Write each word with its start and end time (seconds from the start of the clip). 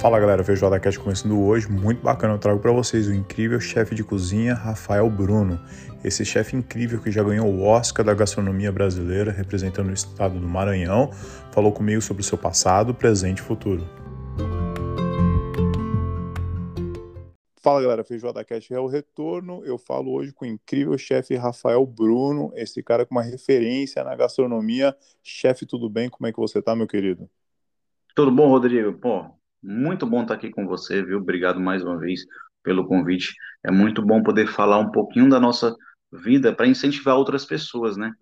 Fala 0.00 0.18
galera, 0.18 0.42
Feijoada 0.42 0.80
Cast 0.80 0.98
começando 0.98 1.38
hoje, 1.38 1.70
muito 1.70 2.00
bacana, 2.00 2.32
eu 2.32 2.38
trago 2.38 2.58
para 2.58 2.72
vocês 2.72 3.06
o 3.06 3.12
incrível 3.12 3.60
chefe 3.60 3.94
de 3.94 4.02
cozinha 4.02 4.54
Rafael 4.54 5.10
Bruno. 5.10 5.60
Esse 6.02 6.24
chefe 6.24 6.56
incrível 6.56 7.02
que 7.02 7.10
já 7.10 7.22
ganhou 7.22 7.46
o 7.46 7.62
Oscar 7.62 8.02
da 8.02 8.14
gastronomia 8.14 8.72
brasileira, 8.72 9.30
representando 9.30 9.90
o 9.90 9.92
estado 9.92 10.40
do 10.40 10.48
Maranhão, 10.48 11.12
falou 11.52 11.70
comigo 11.70 12.00
sobre 12.00 12.22
o 12.22 12.24
seu 12.24 12.38
passado, 12.38 12.94
presente 12.94 13.40
e 13.40 13.42
futuro. 13.42 13.86
Fala 17.60 17.82
galera, 17.82 18.02
Feijoada 18.02 18.42
Cast 18.42 18.72
é 18.72 18.80
o 18.80 18.86
retorno. 18.86 19.62
Eu 19.66 19.76
falo 19.76 20.14
hoje 20.14 20.32
com 20.32 20.46
o 20.46 20.48
incrível 20.48 20.96
chefe 20.96 21.36
Rafael 21.36 21.84
Bruno, 21.84 22.50
esse 22.56 22.82
cara 22.82 23.04
com 23.04 23.16
uma 23.16 23.22
referência 23.22 24.02
na 24.02 24.16
gastronomia. 24.16 24.96
Chefe, 25.22 25.66
tudo 25.66 25.90
bem? 25.90 26.08
Como 26.08 26.26
é 26.26 26.32
que 26.32 26.38
você 26.38 26.62
tá, 26.62 26.74
meu 26.74 26.86
querido? 26.86 27.28
Tudo 28.14 28.32
bom, 28.32 28.48
Rodrigo? 28.48 28.94
Pô, 28.94 29.38
muito 29.62 30.06
bom 30.06 30.22
estar 30.22 30.34
aqui 30.34 30.50
com 30.50 30.66
você, 30.66 31.02
viu? 31.02 31.18
Obrigado 31.18 31.60
mais 31.60 31.82
uma 31.82 31.98
vez 31.98 32.24
pelo 32.62 32.86
convite. 32.86 33.34
É 33.64 33.70
muito 33.70 34.02
bom 34.02 34.22
poder 34.22 34.46
falar 34.46 34.78
um 34.78 34.90
pouquinho 34.90 35.28
da 35.28 35.40
nossa 35.40 35.74
vida 36.12 36.54
para 36.54 36.66
incentivar 36.66 37.16
outras 37.16 37.44
pessoas, 37.44 37.96
né? 37.96 38.12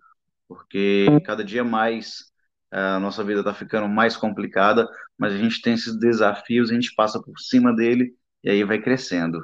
Porque 0.47 1.05
cada 1.25 1.43
dia 1.43 1.63
mais 1.63 2.29
a 2.71 2.99
nossa 2.99 3.23
vida 3.23 3.39
está 3.39 3.53
ficando 3.53 3.87
mais 3.87 4.15
complicada, 4.15 4.87
mas 5.17 5.33
a 5.33 5.37
gente 5.37 5.61
tem 5.61 5.73
esses 5.73 5.97
desafios, 5.97 6.69
a 6.69 6.73
gente 6.73 6.93
passa 6.95 7.21
por 7.21 7.37
cima 7.39 7.75
dele 7.75 8.13
e 8.43 8.49
aí 8.49 8.63
vai 8.63 8.79
crescendo. 8.79 9.39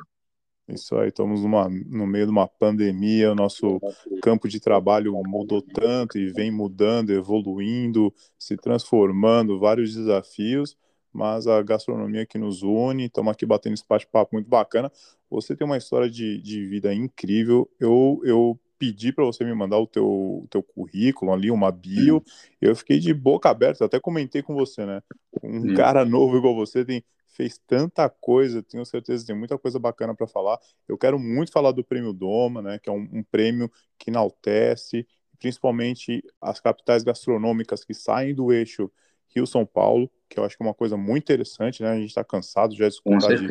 Isso 0.68 0.96
aí, 0.96 1.09
estamos 1.09 1.41
numa, 1.41 1.70
no 1.70 2.07
meio 2.07 2.26
de 2.26 2.32
uma 2.32 2.48
pandemia, 2.48 3.32
o 3.32 3.35
nosso 3.35 3.80
campo 4.23 4.48
de 4.48 4.59
trabalho 4.59 5.13
mudou 5.26 5.62
tanto 5.62 6.18
e 6.18 6.32
vem 6.34 6.49
mudando, 6.49 7.12
evoluindo, 7.12 8.12
se 8.38 8.57
transformando, 8.57 9.59
vários 9.59 9.93
desafios, 9.93 10.76
mas 11.15 11.47
a 11.47 11.63
gastronomia 11.63 12.26
que 12.26 12.37
nos 12.37 12.62
une, 12.62 13.05
estamos 13.05 13.31
aqui 13.31 13.45
batendo 13.45 13.73
esse 13.73 13.85
bate-papo 13.87 14.35
muito 14.35 14.49
bacana. 14.49 14.91
Você 15.29 15.55
tem 15.55 15.65
uma 15.65 15.77
história 15.77 16.09
de, 16.09 16.41
de 16.41 16.65
vida 16.65 16.93
incrível. 16.93 17.70
Eu, 17.79 18.21
eu 18.26 18.59
pedi 18.77 19.13
para 19.13 19.23
você 19.23 19.45
me 19.45 19.53
mandar 19.53 19.79
o 19.79 19.87
teu, 19.87 20.05
o 20.05 20.48
teu 20.49 20.62
currículo 20.62 21.31
ali, 21.31 21.49
uma 21.49 21.71
bio. 21.71 22.21
Eu 22.59 22.75
fiquei 22.75 22.99
de 22.99 23.13
boca 23.13 23.49
aberta, 23.49 23.85
até 23.85 23.98
comentei 23.98 24.41
com 24.41 24.53
você, 24.53 24.85
né? 24.85 25.01
Um 25.41 25.73
cara 25.73 26.03
novo 26.03 26.37
igual 26.37 26.53
você 26.53 26.84
tem 26.84 27.01
fez 27.27 27.59
tanta 27.68 28.09
coisa, 28.09 28.63
tenho 28.63 28.85
certeza 28.85 29.23
que 29.23 29.27
tem 29.27 29.37
muita 29.37 29.57
coisa 29.57 29.77
bacana 29.77 30.15
para 30.15 30.25
falar. 30.25 30.57
Eu 30.87 30.97
quero 30.97 31.20
muito 31.20 31.51
falar 31.51 31.73
do 31.73 31.84
Prêmio 31.84 32.13
Doma, 32.13 32.62
né, 32.62 32.79
que 32.79 32.90
é 32.90 32.93
um, 32.93 33.09
um 33.12 33.23
prêmio 33.23 33.70
que 33.97 34.09
enaltece 34.09 35.05
principalmente 35.37 36.23
as 36.40 36.62
capitais 36.62 37.03
gastronômicas 37.03 37.84
que 37.84 37.93
saem 37.93 38.34
do 38.34 38.53
eixo 38.53 38.90
Rio-São 39.35 39.65
Paulo, 39.65 40.09
que 40.29 40.40
eu 40.40 40.43
acho 40.43 40.57
que 40.57 40.63
é 40.63 40.65
uma 40.65 40.73
coisa 40.73 40.98
muito 40.98 41.23
interessante, 41.23 41.84
né? 41.84 41.91
A 41.91 41.95
gente 41.95 42.09
está 42.09 42.23
cansado 42.23 42.76
já 42.76 42.87
de 42.87 42.95
escutar 42.95 43.35
de 43.35 43.48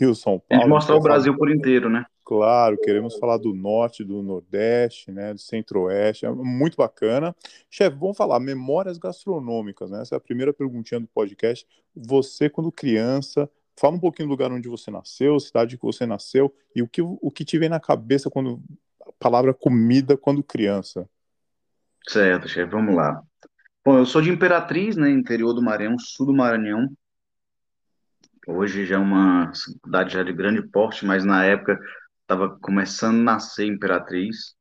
Rio-São 0.00 0.40
Paulo. 0.48 0.64
E 0.64 0.68
mostrar 0.68 0.96
o 0.96 1.00
Brasil 1.00 1.36
por 1.36 1.50
inteiro, 1.50 1.88
né? 1.88 2.06
Claro, 2.24 2.78
queremos 2.78 3.18
falar 3.18 3.36
do 3.36 3.54
norte, 3.54 4.02
do 4.02 4.22
nordeste, 4.22 5.12
né, 5.12 5.34
do 5.34 5.38
centro-oeste, 5.38 6.24
é 6.24 6.30
muito 6.30 6.74
bacana. 6.74 7.36
Chefe, 7.68 7.96
vamos 7.98 8.16
falar 8.16 8.40
memórias 8.40 8.96
gastronômicas, 8.96 9.90
né? 9.90 10.00
Essa 10.00 10.14
é 10.14 10.16
a 10.16 10.20
primeira 10.20 10.52
perguntinha 10.52 10.98
do 10.98 11.06
podcast. 11.06 11.66
Você, 11.94 12.48
quando 12.48 12.72
criança, 12.72 13.48
fala 13.78 13.96
um 13.96 14.00
pouquinho 14.00 14.28
do 14.28 14.30
lugar 14.30 14.50
onde 14.50 14.70
você 14.70 14.90
nasceu, 14.90 15.38
cidade 15.38 15.76
que 15.76 15.84
você 15.84 16.06
nasceu 16.06 16.54
e 16.74 16.80
o 16.80 16.88
que, 16.88 17.02
o 17.02 17.30
que 17.30 17.44
te 17.44 17.58
vem 17.58 17.68
na 17.68 17.78
cabeça 17.78 18.30
quando 18.30 18.58
a 19.06 19.12
palavra 19.18 19.52
comida 19.52 20.16
quando 20.16 20.42
criança. 20.42 21.06
Certo, 22.08 22.48
chefe, 22.48 22.70
vamos 22.70 22.94
lá. 22.94 23.22
Bom, 23.86 23.98
eu 23.98 24.06
sou 24.06 24.22
de 24.22 24.30
Imperatriz, 24.30 24.96
né, 24.96 25.10
interior 25.10 25.52
do 25.52 25.60
Maranhão, 25.60 25.98
sul 25.98 26.24
do 26.24 26.32
Maranhão. 26.32 26.90
Hoje 28.46 28.86
já 28.86 28.94
é 28.94 28.98
uma 28.98 29.52
cidade 29.52 30.14
já 30.14 30.22
de 30.22 30.32
grande 30.32 30.62
porte, 30.62 31.04
mas 31.04 31.22
na 31.22 31.44
época 31.44 31.78
estava 32.22 32.58
começando 32.60 33.18
a 33.18 33.22
nascer 33.34 33.66
Imperatriz. 33.66 34.54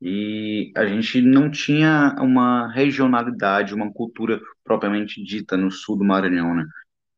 E 0.00 0.72
a 0.74 0.86
gente 0.86 1.20
não 1.20 1.50
tinha 1.50 2.16
uma 2.18 2.72
regionalidade, 2.72 3.74
uma 3.74 3.92
cultura 3.92 4.40
propriamente 4.64 5.22
dita 5.22 5.54
no 5.54 5.70
sul 5.70 5.98
do 5.98 6.04
Maranhão, 6.04 6.54
né? 6.54 6.66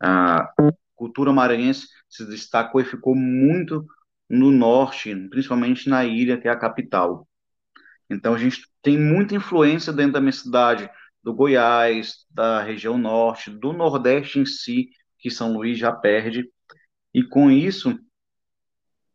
A 0.01 0.53
cultura 0.97 1.33
maranhense 1.33 1.87
se 2.11 2.27
destacou 2.27 2.81
e 2.81 2.85
ficou 2.85 3.15
muito 3.15 3.87
no 4.29 4.51
norte, 4.51 5.15
principalmente 5.31 5.89
na 5.89 6.05
ilha, 6.05 6.37
que 6.37 6.49
é 6.49 6.51
a 6.51 6.59
capital. 6.59 7.29
Então 8.11 8.35
a 8.35 8.39
gente 8.39 8.69
tem 8.83 8.99
muita 8.99 9.37
influência 9.37 9.93
dentro 9.93 10.15
da 10.15 10.21
minha 10.21 10.33
cidade, 10.33 10.91
do 11.23 11.33
Goiás, 11.33 12.27
da 12.31 12.63
região 12.63 12.99
norte, 12.99 13.51
do 13.51 13.73
Nordeste 13.73 14.39
em 14.39 14.47
si, 14.47 14.89
que 15.19 15.31
São 15.31 15.53
Luís 15.53 15.79
já 15.79 15.93
perde. 15.93 16.49
E 17.15 17.23
com 17.23 17.51
isso, 17.51 17.99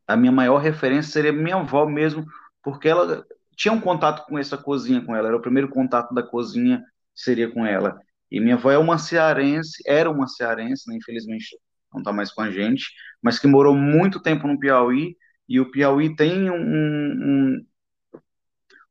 a 0.07 0.15
minha 0.15 0.31
maior 0.31 0.57
referência 0.57 1.11
seria 1.11 1.33
minha 1.33 1.57
avó 1.57 1.85
mesmo, 1.85 2.25
porque 2.63 2.87
ela 2.87 3.25
tinha 3.55 3.73
um 3.73 3.81
contato 3.81 4.25
com 4.25 4.37
essa 4.37 4.57
cozinha 4.57 5.01
com 5.01 5.15
ela, 5.15 5.27
era 5.27 5.37
o 5.37 5.41
primeiro 5.41 5.67
contato 5.69 6.13
da 6.13 6.23
cozinha 6.23 6.83
seria 7.13 7.51
com 7.51 7.65
ela. 7.65 7.99
E 8.31 8.39
minha 8.39 8.55
avó 8.55 8.71
é 8.71 8.77
uma 8.77 8.97
cearense, 8.97 9.81
era 9.85 10.09
uma 10.09 10.27
cearense, 10.27 10.89
né, 10.89 10.95
infelizmente 10.95 11.57
não 11.91 12.01
está 12.01 12.13
mais 12.13 12.31
com 12.31 12.41
a 12.41 12.51
gente, 12.51 12.85
mas 13.21 13.39
que 13.39 13.47
morou 13.47 13.75
muito 13.75 14.21
tempo 14.21 14.47
no 14.47 14.59
Piauí, 14.59 15.15
e 15.47 15.59
o 15.59 15.71
Piauí 15.71 16.15
tem 16.15 16.49
um, 16.49 16.55
um, 16.55 17.65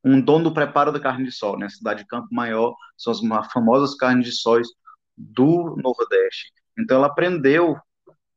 um 0.06 0.21
dom 0.21 0.41
do 0.41 0.55
preparo 0.55 0.93
da 0.93 1.00
carne 1.00 1.25
de 1.25 1.33
sol, 1.33 1.59
né? 1.59 1.67
A 1.67 1.71
cidade 1.71 2.03
de 2.03 2.06
Campo 2.06 2.28
Maior 2.31 2.77
são 2.97 3.12
as 3.12 3.21
famosas 3.53 3.97
carnes 3.97 4.25
de 4.25 4.33
sóis 4.33 4.69
do 5.17 5.77
Nordeste. 5.83 6.53
Então 6.78 6.99
ela 6.99 7.09
aprendeu 7.09 7.77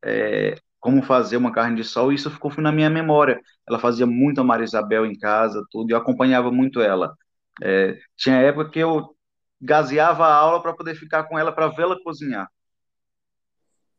é, 0.04 0.56
como 0.80 1.04
fazer 1.04 1.38
uma 1.38 1.52
carne 1.52 1.76
de 1.76 1.84
sol 1.84 2.12
e 2.12 2.16
isso 2.16 2.32
ficou 2.32 2.52
na 2.58 2.72
minha 2.72 2.90
memória. 2.90 3.40
Ela 3.68 3.78
fazia 3.78 4.08
muito 4.08 4.42
a 4.42 4.44
Maria 4.44 4.64
Isabel 4.64 5.06
em 5.06 5.16
casa, 5.16 5.64
tudo, 5.70 5.92
e 5.92 5.94
eu 5.94 5.98
acompanhava 5.98 6.52
muito 6.52 6.82
ela. 6.82 7.14
É, 7.62 8.00
tinha 8.18 8.38
época 8.38 8.72
que 8.72 8.80
eu 8.80 9.16
gaseava 9.62 10.26
a 10.26 10.34
aula 10.34 10.64
para 10.64 10.74
poder 10.74 10.96
ficar 10.96 11.26
com 11.26 11.38
ela 11.38 11.52
para 11.52 11.68
vê-la 11.68 12.02
cozinhar. 12.04 12.50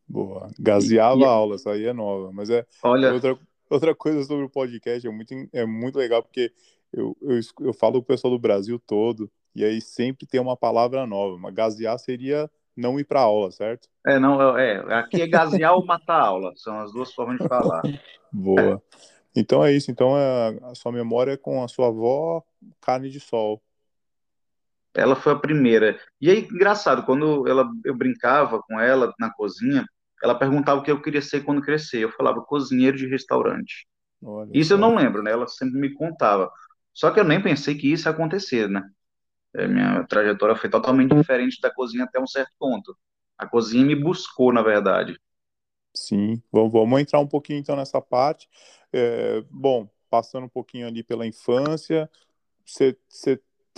Boa, 0.09 0.49
gaseava 0.59 1.21
e, 1.21 1.25
a 1.25 1.29
aula, 1.29 1.55
isso 1.55 1.69
aí 1.69 1.87
é 1.87 1.93
nova, 1.93 2.33
mas 2.33 2.51
é 2.51 2.67
olha, 2.83 3.13
outra, 3.13 3.39
outra 3.69 3.95
coisa 3.95 4.25
sobre 4.25 4.45
o 4.45 4.51
podcast, 4.51 5.07
é 5.07 5.11
muito, 5.11 5.33
é 5.53 5.65
muito 5.65 5.97
legal 5.97 6.21
porque 6.21 6.53
eu, 6.93 7.17
eu, 7.23 7.41
eu 7.61 7.73
falo 7.73 7.95
com 7.95 7.99
o 8.01 8.05
pessoal 8.05 8.33
do 8.33 8.39
Brasil 8.39 8.79
todo, 8.79 9.31
e 9.55 9.65
aí 9.65 9.81
sempre 9.81 10.27
tem 10.27 10.41
uma 10.41 10.57
palavra 10.57 11.07
nova. 11.07 11.39
Mas 11.39 11.55
gasear 11.55 11.99
seria 11.99 12.51
não 12.77 12.99
ir 12.99 13.05
para 13.05 13.21
aula, 13.21 13.51
certo? 13.51 13.89
É, 14.07 14.19
não, 14.19 14.57
é, 14.57 14.95
aqui 14.95 15.21
é 15.21 15.27
gasear 15.27 15.75
ou 15.75 15.85
matar 15.85 16.21
aula, 16.21 16.53
são 16.57 16.79
as 16.81 16.93
duas 16.93 17.13
formas 17.13 17.39
de 17.39 17.49
falar. 17.49 17.83
Boa. 18.33 18.83
Então 19.35 19.65
é 19.65 19.73
isso, 19.73 19.91
então 19.91 20.17
é, 20.17 20.59
a 20.63 20.75
sua 20.75 20.91
memória 20.91 21.33
é 21.33 21.37
com 21.37 21.63
a 21.63 21.69
sua 21.69 21.89
avó, 21.89 22.43
carne 22.81 23.11
de 23.11 23.21
sol. 23.21 23.63
Ela 24.93 25.15
foi 25.15 25.33
a 25.33 25.39
primeira. 25.39 25.99
E 26.21 26.29
aí, 26.29 26.49
engraçado, 26.51 27.05
quando 27.05 27.47
ela, 27.47 27.69
eu 27.85 27.95
brincava 27.95 28.61
com 28.61 28.81
ela 28.81 29.15
na 29.21 29.33
cozinha, 29.33 29.85
ela 30.23 30.35
perguntava 30.35 30.81
o 30.81 30.83
que 30.83 30.91
eu 30.91 31.01
queria 31.01 31.23
ser 31.23 31.45
quando 31.45 31.63
crescer. 31.63 31.99
Eu 31.99 32.11
falava 32.11 32.43
cozinheiro 32.43 32.97
de 32.97 33.07
restaurante. 33.07 33.87
Olha 34.23 34.51
isso 34.53 34.73
eu 34.73 34.79
não 34.79 34.97
lembro, 34.97 35.23
né? 35.23 35.31
Ela 35.31 35.47
sempre 35.47 35.81
me 35.81 35.95
contava. 35.95 36.51
Só 37.01 37.11
que 37.11 37.21
eu 37.21 37.25
nem 37.25 37.43
pensei 37.43 37.75
que 37.77 37.93
isso 37.93 38.09
ia 38.09 38.13
acontecer, 38.13 38.69
né? 38.69 38.83
É, 39.55 39.69
minha 39.69 40.05
trajetória 40.07 40.57
foi 40.57 40.71
totalmente 40.71 41.15
diferente 41.15 41.61
da 41.61 41.73
cozinha 41.73 42.05
até 42.05 42.21
um 42.21 42.27
certo 42.27 42.53
ponto. 42.59 42.97
A 43.39 43.47
cozinha 43.49 43.85
me 43.87 43.97
buscou, 43.97 44.53
na 44.53 44.63
verdade. 44.63 45.19
Sim, 45.95 46.43
vamos 46.53 47.01
entrar 47.01 47.19
um 47.21 47.27
pouquinho 47.27 47.59
então 47.59 47.77
nessa 47.77 48.01
parte. 48.01 48.49
É, 48.93 49.41
bom, 49.51 49.89
passando 50.09 50.45
um 50.47 50.49
pouquinho 50.49 50.87
ali 50.87 51.03
pela 51.03 51.27
infância, 51.27 52.11
você 52.65 52.99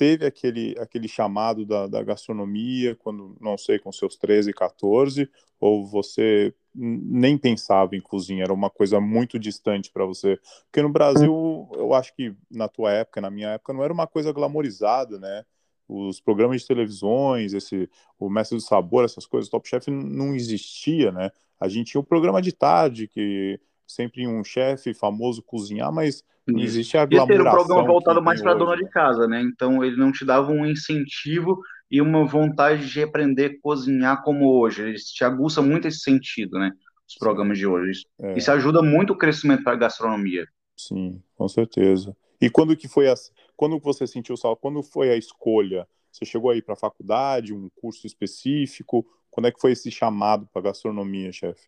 teve 0.02 0.26
aquele, 0.26 0.76
aquele 0.80 1.06
chamado 1.06 1.64
da, 1.64 1.86
da 1.86 2.02
gastronomia 2.02 2.96
quando, 2.96 3.36
não 3.40 3.56
sei, 3.56 3.78
com 3.78 3.92
seus 3.92 4.16
13, 4.16 4.52
14, 4.52 5.30
ou 5.60 5.86
você 5.86 6.52
nem 6.74 7.38
pensava 7.38 7.94
em 7.94 8.00
cozinha, 8.00 8.42
era 8.42 8.52
uma 8.52 8.68
coisa 8.68 8.98
muito 9.00 9.38
distante 9.38 9.92
para 9.92 10.04
você. 10.04 10.40
Porque 10.64 10.82
no 10.82 10.88
Brasil, 10.88 11.70
eu 11.74 11.94
acho 11.94 12.12
que 12.16 12.34
na 12.50 12.66
tua 12.66 12.90
época, 12.90 13.20
na 13.20 13.30
minha 13.30 13.50
época, 13.50 13.72
não 13.72 13.84
era 13.84 13.92
uma 13.92 14.08
coisa 14.08 14.32
glamorizada, 14.32 15.20
né? 15.20 15.44
Os 15.86 16.20
programas 16.20 16.62
de 16.62 16.66
televisões, 16.66 17.52
esse, 17.52 17.88
o 18.18 18.28
Mestre 18.28 18.56
do 18.58 18.60
Sabor, 18.60 19.04
essas 19.04 19.24
coisas, 19.24 19.48
Top 19.48 19.68
Chef 19.68 19.88
não 19.88 20.34
existia, 20.34 21.12
né? 21.12 21.30
A 21.60 21.68
gente 21.68 21.92
tinha 21.92 22.00
o 22.00 22.02
um 22.02 22.06
programa 22.06 22.42
de 22.42 22.50
tarde, 22.50 23.06
que 23.06 23.60
sempre 23.94 24.26
um 24.26 24.42
chefe 24.42 24.94
famoso 24.94 25.42
cozinhar, 25.42 25.92
mas 25.92 26.22
não 26.46 26.60
existe 26.60 26.96
a. 26.96 27.04
E 27.04 27.08
ter 27.08 27.40
um 27.40 27.44
programa 27.44 27.84
voltado 27.84 28.22
mais 28.22 28.40
para 28.40 28.54
dona 28.54 28.76
de 28.76 28.88
casa, 28.90 29.26
né? 29.26 29.40
Então 29.42 29.84
ele 29.84 29.96
não 29.96 30.12
te 30.12 30.24
dava 30.24 30.50
um 30.50 30.66
incentivo 30.66 31.60
e 31.90 32.00
uma 32.00 32.24
vontade 32.24 32.90
de 32.90 33.02
aprender 33.02 33.46
a 33.46 33.60
cozinhar 33.62 34.22
como 34.22 34.50
hoje. 34.58 34.82
Ele 34.82 34.94
te 34.94 35.24
aguça 35.24 35.60
muito 35.62 35.86
esse 35.86 36.00
sentido, 36.00 36.58
né? 36.58 36.72
Os 37.08 37.16
programas 37.16 37.58
de 37.58 37.66
hoje. 37.66 38.02
É. 38.20 38.36
Isso 38.36 38.50
ajuda 38.50 38.82
muito 38.82 39.12
o 39.12 39.18
crescimento 39.18 39.62
para 39.62 39.74
a 39.74 39.76
gastronomia. 39.76 40.46
Sim, 40.76 41.22
com 41.36 41.48
certeza. 41.48 42.16
E 42.40 42.50
quando 42.50 42.76
que 42.76 42.88
foi 42.88 43.08
a, 43.08 43.14
quando 43.56 43.78
você 43.78 44.06
sentiu 44.06 44.36
sal, 44.36 44.56
quando 44.56 44.82
foi 44.82 45.10
a 45.10 45.16
escolha? 45.16 45.86
Você 46.10 46.26
chegou 46.26 46.50
aí 46.50 46.60
para 46.60 46.74
a 46.74 46.76
faculdade, 46.76 47.54
um 47.54 47.70
curso 47.80 48.06
específico? 48.06 49.06
quando 49.32 49.46
é 49.46 49.50
que 49.50 49.60
foi 49.60 49.72
esse 49.72 49.90
chamado 49.90 50.46
para 50.52 50.62
gastronomia, 50.62 51.32
chefe? 51.32 51.66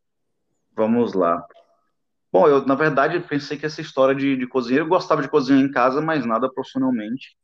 Vamos 0.77 1.15
lá. 1.15 1.45
Bom, 2.35 2.49
eu, 2.49 2.67
na 2.67 2.75
verdade, 2.75 3.21
pensei 3.21 3.57
que 3.57 3.65
essa 3.65 3.81
história 3.81 4.13
de, 4.13 4.37
de 4.37 4.45
cozinheiro, 4.45 4.87
eu 4.87 4.89
gostava 4.89 5.23
de 5.23 5.29
cozinhar 5.29 5.61
em 5.61 5.71
casa, 5.71 6.01
mas 6.01 6.27
nada 6.27 6.53
profissionalmente. 6.53 7.39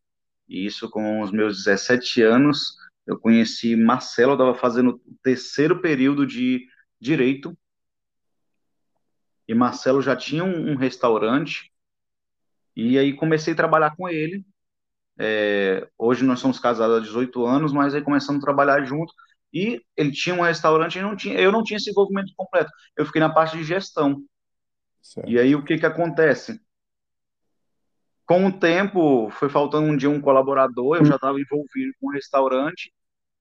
E 0.48 0.66
isso 0.66 0.90
com 0.90 1.20
os 1.20 1.30
meus 1.30 1.58
17 1.58 2.20
anos, 2.22 2.74
eu 3.06 3.16
conheci 3.16 3.76
Marcelo, 3.76 4.32
estava 4.32 4.52
fazendo 4.52 5.00
o 5.06 5.14
terceiro 5.22 5.80
período 5.80 6.26
de 6.26 6.66
Direito, 7.00 7.56
e 9.46 9.54
Marcelo 9.54 10.02
já 10.02 10.16
tinha 10.16 10.42
um, 10.42 10.72
um 10.72 10.74
restaurante, 10.74 11.72
e 12.74 12.98
aí 12.98 13.14
comecei 13.14 13.52
a 13.52 13.56
trabalhar 13.56 13.94
com 13.94 14.08
ele. 14.08 14.44
É, 15.16 15.88
hoje 15.96 16.24
nós 16.24 16.40
somos 16.40 16.58
casados 16.58 16.96
há 16.96 17.00
18 17.00 17.46
anos, 17.46 17.72
mas 17.72 17.94
aí 17.94 18.02
começamos 18.02 18.42
a 18.42 18.44
trabalhar 18.44 18.84
junto, 18.84 19.14
e 19.54 19.80
ele 19.96 20.10
tinha 20.10 20.34
um 20.34 20.42
restaurante 20.42 20.98
e 20.98 21.02
não 21.02 21.14
tinha, 21.14 21.38
eu 21.38 21.52
não 21.52 21.62
tinha 21.62 21.76
esse 21.76 21.90
envolvimento 21.90 22.32
completo. 22.36 22.72
Eu 22.96 23.06
fiquei 23.06 23.20
na 23.20 23.32
parte 23.32 23.56
de 23.56 23.62
gestão. 23.62 24.24
Certo. 25.02 25.28
E 25.28 25.38
aí 25.38 25.54
o 25.54 25.64
que 25.64 25.78
que 25.78 25.86
acontece? 25.86 26.60
Com 28.26 28.46
o 28.46 28.52
tempo, 28.52 29.28
foi 29.30 29.48
faltando 29.48 29.86
um 29.86 29.96
dia 29.96 30.08
um 30.08 30.20
colaborador, 30.20 30.98
eu 30.98 31.04
já 31.04 31.16
estava 31.16 31.40
envolvido 31.40 31.92
com 32.00 32.08
o 32.08 32.12
restaurante, 32.12 32.92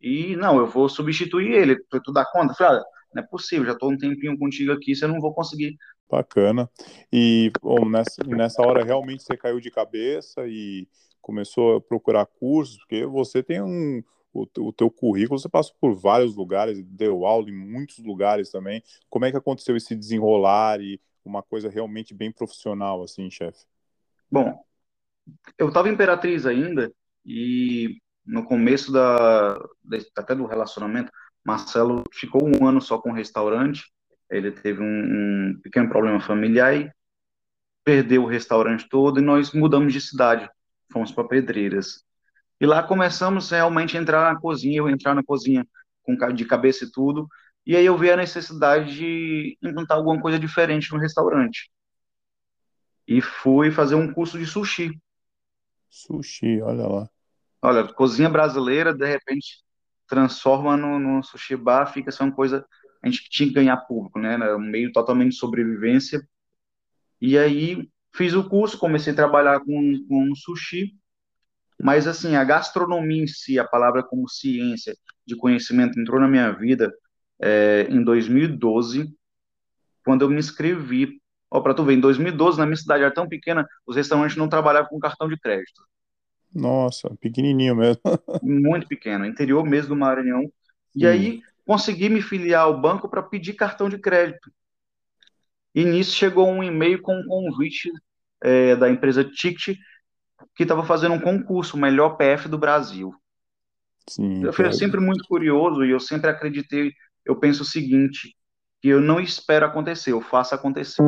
e 0.02 0.36
não, 0.36 0.58
eu 0.58 0.66
vou 0.66 0.90
substituir 0.90 1.52
ele. 1.52 1.76
Tu 2.04 2.12
dá 2.12 2.26
conta? 2.26 2.54
Eu 2.54 2.56
falei, 2.56 2.80
ah, 2.80 2.84
não 3.14 3.24
é 3.24 3.26
possível, 3.26 3.66
já 3.66 3.74
estou 3.74 3.92
um 3.92 3.98
tempinho 3.98 4.38
contigo 4.38 4.72
aqui, 4.72 4.96
você 4.96 5.06
não 5.06 5.20
vou 5.20 5.34
conseguir. 5.34 5.78
Bacana. 6.10 6.70
E 7.14 7.52
bom, 7.62 7.88
nessa, 7.88 8.24
nessa 8.26 8.62
hora 8.64 8.84
realmente 8.84 9.24
você 9.24 9.38
caiu 9.38 9.60
de 9.60 9.70
cabeça 9.70 10.48
e 10.48 10.88
começou 11.22 11.78
a 11.78 11.82
procurar 11.82 12.26
cursos, 12.26 12.78
porque 12.78 13.06
você 13.06 13.44
tem 13.44 13.62
um, 13.62 14.02
o, 14.34 14.48
o 14.60 14.74
teu 14.74 14.90
currículo, 14.90 15.40
você 15.40 15.50
passou 15.50 15.76
por 15.80 15.94
vários 15.94 16.36
lugares, 16.36 16.82
deu 16.84 17.26
aula 17.26 17.50
em 17.50 17.54
muitos 17.54 18.00
lugares 18.00 18.50
também. 18.50 18.82
Como 19.10 19.26
é 19.26 19.32
que 19.32 19.38
aconteceu 19.38 19.76
esse 19.76 19.96
desenrolar 19.96 20.82
e 20.82 21.00
uma 21.30 21.44
coisa 21.44 21.70
realmente 21.70 22.14
bem 22.14 22.32
profissional, 22.32 23.04
assim, 23.04 23.30
chefe? 23.30 23.66
Bom, 24.32 24.64
eu 25.58 25.70
estava 25.70 25.90
Imperatriz 25.90 26.46
ainda 26.46 26.92
e 27.26 27.98
no 28.26 28.44
começo 28.44 28.92
da, 28.92 29.60
até 30.16 30.36
do 30.36 30.46
relacionamento, 30.46 31.12
Marcelo 31.44 32.04
ficou 32.12 32.42
um 32.44 32.68
ano 32.68 32.82
só 32.82 32.98
com 32.98 33.12
o 33.12 33.14
restaurante, 33.14 33.84
ele 34.30 34.52
teve 34.52 34.82
um, 34.82 34.86
um 34.86 35.60
pequeno 35.62 35.90
problema 35.90 36.20
familiar 36.20 36.76
e 36.76 36.92
perdeu 37.84 38.24
o 38.24 38.28
restaurante 38.28 38.88
todo 38.88 39.20
e 39.20 39.24
nós 39.24 39.52
mudamos 39.52 39.94
de 39.94 40.02
cidade, 40.02 40.50
fomos 40.92 41.12
para 41.12 41.28
Pedreiras. 41.28 42.04
E 42.62 42.66
lá 42.66 42.84
começamos 42.84 43.50
realmente 43.50 43.98
a 43.98 44.02
entrar 44.02 44.32
na 44.32 44.40
cozinha, 44.40 44.78
eu 44.78 44.90
entrar 44.90 45.16
na 45.16 45.24
cozinha 45.24 45.66
com 46.04 46.16
de 46.34 46.46
cabeça 46.46 46.86
e 46.86 46.92
tudo. 46.92 47.28
E 47.66 47.76
aí 47.76 47.86
eu 47.86 47.98
vi 47.98 48.10
a 48.10 48.18
necessidade 48.18 48.96
de 48.96 49.58
implantar 49.62 49.98
alguma 49.98 50.20
coisa 50.22 50.40
diferente 50.40 50.92
no 50.92 51.00
restaurante. 51.00 51.72
E 53.08 53.22
fui 53.22 53.72
fazer 53.72 53.96
um 53.96 54.14
curso 54.14 54.38
de 54.38 54.46
sushi. 54.46 54.92
Sushi, 55.90 56.62
olha 56.62 56.88
lá. 56.88 57.10
Olha, 57.62 57.88
cozinha 57.94 58.30
brasileira, 58.30 58.94
de 58.94 59.06
repente, 59.06 59.64
transforma 60.08 60.78
no, 60.78 61.00
no 61.00 61.24
sushi 61.24 61.56
bar, 61.56 61.92
fica 61.92 62.12
só 62.12 62.24
uma 62.24 62.34
coisa. 62.34 62.66
A 63.04 63.08
gente 63.08 63.30
tinha 63.30 63.50
que 63.50 63.56
ganhar 63.56 63.78
público, 63.78 64.20
né? 64.20 64.38
Um 64.56 64.60
meio 64.60 64.92
totalmente 64.92 65.32
de 65.32 65.38
sobrevivência. 65.38 66.22
E 67.22 67.38
aí 67.38 67.90
fiz 68.16 68.34
o 68.34 68.48
curso, 68.48 68.78
comecei 68.78 69.14
a 69.14 69.16
trabalhar 69.16 69.60
com, 69.60 70.06
com 70.08 70.36
sushi 70.36 71.00
mas, 71.82 72.08
assim, 72.08 72.36
a 72.36 72.44
gastronomia 72.44 73.24
em 73.24 73.28
si, 73.28 73.58
a 73.58 73.66
palavra 73.66 74.04
como 74.04 74.28
ciência 74.28 74.96
de 75.26 75.36
conhecimento 75.36 75.98
entrou 76.00 76.20
na 76.20 76.28
minha 76.28 76.52
vida 76.52 76.94
é, 77.42 77.88
em 77.90 78.04
2012, 78.04 79.14
quando 80.04 80.24
eu 80.24 80.30
me 80.30 80.40
inscrevi. 80.40 81.22
Ó, 81.52 81.62
para 81.62 81.74
tu 81.74 81.84
ver, 81.84 81.94
em 81.94 82.00
2012, 82.00 82.58
na 82.60 82.66
minha 82.66 82.76
cidade 82.76 83.04
era 83.04 83.14
tão 83.14 83.28
pequena, 83.28 83.68
os 83.86 83.96
restaurantes 83.96 84.38
não 84.38 84.48
trabalhavam 84.48 84.90
com 84.90 85.00
cartão 85.00 85.28
de 85.28 85.38
crédito. 85.38 85.82
Nossa, 86.54 87.10
pequenininho 87.20 87.76
mesmo. 87.76 88.02
Muito 88.42 88.88
pequeno, 88.88 89.26
interior 89.26 89.64
mesmo 89.66 89.90
do 89.90 89.96
Maranhão. 89.96 90.52
E 90.96 91.06
aí 91.06 91.42
consegui 91.66 92.10
me 92.10 92.22
filiar 92.22 92.64
ao 92.64 92.80
banco 92.80 93.08
para 93.08 93.22
pedir 93.22 93.54
cartão 93.54 93.90
de 93.90 93.98
crédito. 93.98 94.52
E 95.74 95.86
nisso 95.86 96.16
chegou 96.16 96.48
um 96.48 96.64
e-mail 96.64 97.02
com 97.02 97.16
um 97.16 97.26
convite 97.26 97.92
é, 98.42 98.76
da 98.76 98.90
empresa 98.90 99.24
Ticket 99.24 99.78
que 100.56 100.64
estava 100.64 100.84
fazendo 100.84 101.14
um 101.14 101.20
concurso, 101.20 101.78
o 101.78 101.80
melhor 101.80 102.18
PF 102.18 102.48
do 102.48 102.58
Brasil. 102.58 103.14
Sim, 104.08 104.44
eu 104.44 104.52
fui 104.52 104.72
sempre 104.74 105.00
muito 105.00 105.24
curioso 105.28 105.86
e 105.86 105.92
eu 105.92 106.00
sempre 106.00 106.30
acreditei, 106.30 106.92
eu 107.30 107.36
penso 107.36 107.62
o 107.62 107.66
seguinte, 107.66 108.36
que 108.82 108.88
eu 108.88 109.00
não 109.00 109.20
espero 109.20 109.64
acontecer, 109.64 110.12
eu 110.12 110.20
faço 110.20 110.56
acontecer. 110.56 111.08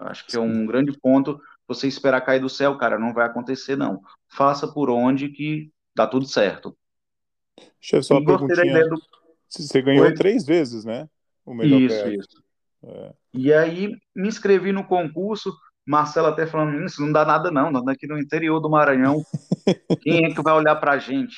Acho 0.00 0.26
que 0.26 0.36
é 0.36 0.40
um 0.40 0.66
grande 0.66 0.98
ponto 0.98 1.40
você 1.66 1.86
esperar 1.86 2.22
cair 2.22 2.40
do 2.40 2.48
céu, 2.48 2.76
cara, 2.76 2.98
não 2.98 3.14
vai 3.14 3.24
acontecer 3.24 3.76
não. 3.76 4.02
Faça 4.28 4.66
por 4.66 4.90
onde 4.90 5.28
que 5.28 5.70
dá 5.94 6.08
tudo 6.08 6.26
certo. 6.26 6.76
Chefe, 7.80 8.02
só 8.02 8.14
uma 8.18 8.26
perguntinha. 8.26 8.88
Do... 8.88 9.00
Você 9.48 9.80
ganhou 9.80 10.06
Foi... 10.06 10.14
três 10.14 10.44
vezes, 10.44 10.84
né? 10.84 11.08
O 11.46 11.54
melhor 11.54 11.80
isso, 11.80 12.02
PF. 12.02 12.16
isso. 12.16 12.42
É. 12.82 13.14
E 13.34 13.52
aí 13.52 13.94
me 14.14 14.26
inscrevi 14.26 14.72
no 14.72 14.84
concurso, 14.84 15.54
Marcelo 15.86 16.28
até 16.28 16.46
falando 16.46 16.84
isso, 16.84 17.00
não 17.00 17.12
dá 17.12 17.24
nada 17.24 17.50
não, 17.50 17.70
nós 17.70 17.86
aqui 17.86 18.08
no 18.08 18.18
interior 18.18 18.60
do 18.60 18.70
Maranhão, 18.70 19.22
quem 20.02 20.24
é 20.24 20.34
que 20.34 20.42
vai 20.42 20.54
olhar 20.54 20.76
pra 20.76 20.98
gente? 20.98 21.36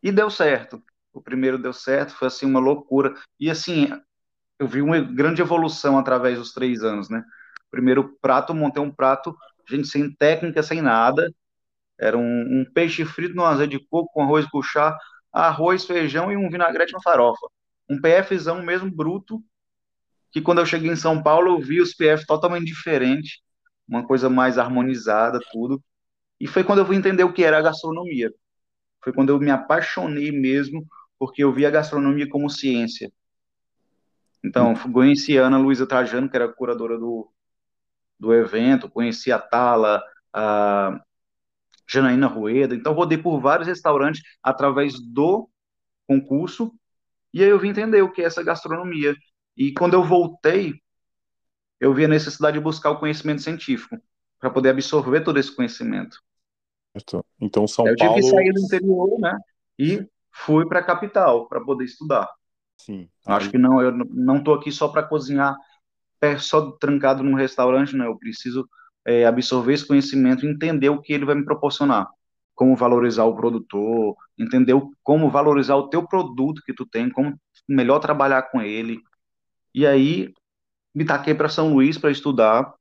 E 0.00 0.12
deu 0.12 0.30
certo. 0.30 0.80
O 1.14 1.22
primeiro 1.22 1.56
deu 1.56 1.72
certo, 1.72 2.14
foi 2.14 2.26
assim 2.28 2.44
uma 2.44 2.58
loucura. 2.58 3.14
E 3.38 3.48
assim, 3.48 3.88
eu 4.58 4.66
vi 4.66 4.82
uma 4.82 5.00
grande 5.00 5.40
evolução 5.40 5.96
através 5.96 6.38
dos 6.38 6.52
três 6.52 6.82
anos, 6.82 7.08
né? 7.08 7.24
Primeiro 7.70 8.18
prato, 8.20 8.52
montei 8.52 8.82
um 8.82 8.90
prato, 8.90 9.34
gente 9.68 9.86
sem 9.88 10.12
técnica, 10.12 10.62
sem 10.62 10.82
nada. 10.82 11.32
Era 11.98 12.18
um, 12.18 12.60
um 12.60 12.64
peixe 12.74 13.04
frito 13.04 13.34
no 13.34 13.44
azeite 13.44 13.78
de 13.78 13.86
coco 13.88 14.10
com 14.12 14.22
arroz 14.22 14.46
chá, 14.64 14.98
arroz, 15.32 15.84
feijão 15.84 16.32
e 16.32 16.36
um 16.36 16.50
vinagrete 16.50 16.92
na 16.92 17.00
farofa. 17.00 17.46
Um 17.88 18.00
PFzão 18.00 18.62
mesmo 18.62 18.90
bruto, 18.90 19.42
que 20.32 20.40
quando 20.40 20.58
eu 20.58 20.66
cheguei 20.66 20.90
em 20.90 20.96
São 20.96 21.22
Paulo 21.22 21.52
eu 21.52 21.60
vi 21.60 21.80
os 21.80 21.94
PF 21.94 22.26
totalmente 22.26 22.66
diferente, 22.66 23.40
uma 23.86 24.04
coisa 24.06 24.28
mais 24.28 24.58
harmonizada, 24.58 25.38
tudo. 25.52 25.82
E 26.40 26.48
foi 26.48 26.64
quando 26.64 26.80
eu 26.80 26.86
fui 26.86 26.96
entender 26.96 27.22
o 27.24 27.32
que 27.32 27.44
era 27.44 27.58
a 27.58 27.62
gastronomia. 27.62 28.32
Foi 29.02 29.12
quando 29.12 29.30
eu 29.30 29.38
me 29.38 29.50
apaixonei 29.50 30.32
mesmo, 30.32 30.86
porque 31.24 31.42
eu 31.42 31.50
vi 31.50 31.64
a 31.64 31.70
gastronomia 31.70 32.28
como 32.28 32.50
ciência. 32.50 33.10
Então, 34.44 34.74
conheci 34.92 35.38
a 35.38 35.46
Ana 35.46 35.56
Luísa 35.56 35.86
Trajano, 35.86 36.28
que 36.28 36.36
era 36.36 36.52
curadora 36.52 36.98
do, 36.98 37.32
do 38.20 38.34
evento, 38.34 38.90
conheci 38.90 39.32
a 39.32 39.38
Tala, 39.38 40.02
a 40.30 41.02
Janaína 41.88 42.26
Rueda. 42.26 42.74
Então, 42.74 42.92
rodei 42.92 43.16
por 43.16 43.40
vários 43.40 43.66
restaurantes 43.66 44.22
através 44.42 45.00
do 45.00 45.48
concurso, 46.06 46.74
e 47.32 47.42
aí 47.42 47.48
eu 47.48 47.58
vim 47.58 47.70
entender 47.70 48.02
o 48.02 48.12
que 48.12 48.20
é 48.20 48.26
essa 48.26 48.42
gastronomia. 48.42 49.16
E 49.56 49.72
quando 49.72 49.94
eu 49.94 50.04
voltei, 50.04 50.74
eu 51.80 51.94
vi 51.94 52.04
a 52.04 52.08
necessidade 52.08 52.58
de 52.58 52.62
buscar 52.62 52.90
o 52.90 52.98
conhecimento 52.98 53.40
científico 53.40 53.98
para 54.38 54.50
poder 54.50 54.68
absorver 54.68 55.22
todo 55.22 55.38
esse 55.38 55.56
conhecimento. 55.56 56.18
Então 57.40 57.66
São 57.66 57.88
eu 57.88 57.96
Paulo. 57.96 58.12
Eu 58.12 58.20
tive 58.20 58.28
que 58.28 58.36
sair 58.36 58.52
do 58.52 58.60
interior, 58.60 59.18
né? 59.18 59.38
E 59.78 60.06
fui 60.34 60.66
para 60.66 60.80
a 60.80 60.84
capital 60.84 61.46
para 61.48 61.60
poder 61.60 61.84
estudar. 61.84 62.28
Sim. 62.76 63.08
Acho 63.24 63.50
que 63.50 63.56
não, 63.56 63.80
eu 63.80 63.92
não 63.92 64.38
estou 64.38 64.54
aqui 64.54 64.72
só 64.72 64.88
para 64.88 65.04
cozinhar, 65.04 65.56
só 66.38 66.72
trancado 66.72 67.22
num 67.22 67.34
restaurante, 67.34 67.96
não. 67.96 68.06
Eu 68.06 68.18
preciso 68.18 68.68
é, 69.06 69.24
absorver 69.24 69.74
esse 69.74 69.86
conhecimento, 69.86 70.46
entender 70.46 70.88
o 70.88 71.00
que 71.00 71.12
ele 71.12 71.24
vai 71.24 71.34
me 71.34 71.44
proporcionar, 71.44 72.08
como 72.54 72.74
valorizar 72.74 73.24
o 73.24 73.36
produtor, 73.36 74.16
entender 74.36 74.74
como 75.02 75.30
valorizar 75.30 75.76
o 75.76 75.88
teu 75.88 76.06
produto 76.06 76.62
que 76.66 76.74
tu 76.74 76.84
tem, 76.84 77.08
como 77.08 77.38
melhor 77.68 78.00
trabalhar 78.00 78.42
com 78.42 78.60
ele, 78.60 79.00
e 79.72 79.86
aí 79.86 80.32
me 80.94 81.04
taquei 81.04 81.34
para 81.34 81.48
São 81.48 81.72
Luís 81.72 81.96
para 81.96 82.10
estudar. 82.10 82.74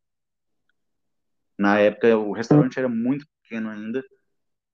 Na 1.57 1.79
época 1.79 2.17
o 2.17 2.33
restaurante 2.33 2.77
era 2.77 2.89
muito 2.89 3.25
pequeno 3.41 3.69
ainda. 3.69 4.03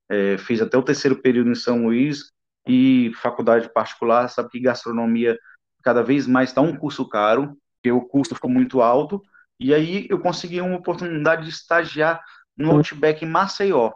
É, 0.09 0.37
fiz 0.37 0.61
até 0.61 0.77
o 0.77 0.83
terceiro 0.83 1.21
período 1.21 1.51
em 1.51 1.55
São 1.55 1.85
Luís 1.85 2.31
e 2.69 3.11
faculdade 3.15 3.67
particular. 3.73 4.29
Sabe 4.29 4.49
que 4.49 4.59
gastronomia 4.59 5.37
cada 5.81 6.03
vez 6.03 6.27
mais 6.27 6.49
está 6.49 6.61
um 6.61 6.75
curso 6.75 7.09
caro, 7.09 7.57
porque 7.75 7.91
o 7.91 8.01
custo 8.01 8.35
ficou 8.35 8.49
muito 8.49 8.79
alto. 8.79 9.23
E 9.59 9.73
aí 9.73 10.05
eu 10.07 10.19
consegui 10.19 10.61
uma 10.61 10.77
oportunidade 10.77 11.43
de 11.43 11.49
estagiar 11.49 12.23
no 12.55 12.71
Outback 12.71 13.25
em 13.25 13.27
Maceió. 13.27 13.91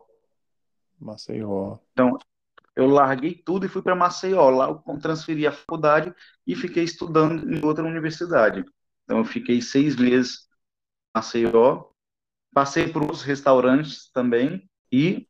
Maceió. 0.99 1.77
Então, 1.91 2.17
eu 2.75 2.87
larguei 2.87 3.35
tudo 3.35 3.65
e 3.65 3.69
fui 3.69 3.83
para 3.83 3.95
Maceió. 3.95 4.49
Lá 4.49 4.69
eu 4.69 4.99
transferi 4.99 5.45
a 5.45 5.51
faculdade 5.51 6.11
e 6.47 6.55
fiquei 6.55 6.83
estudando 6.83 7.47
em 7.53 7.63
outra 7.63 7.85
universidade. 7.85 8.65
Então, 9.03 9.19
eu 9.19 9.25
fiquei 9.25 9.61
seis 9.61 9.95
meses 9.95 10.47
em 11.15 11.19
Maceió, 11.19 11.85
passei 12.51 12.87
por 12.87 13.03
outros 13.03 13.21
restaurantes 13.21 14.09
também 14.11 14.67
e 14.91 15.27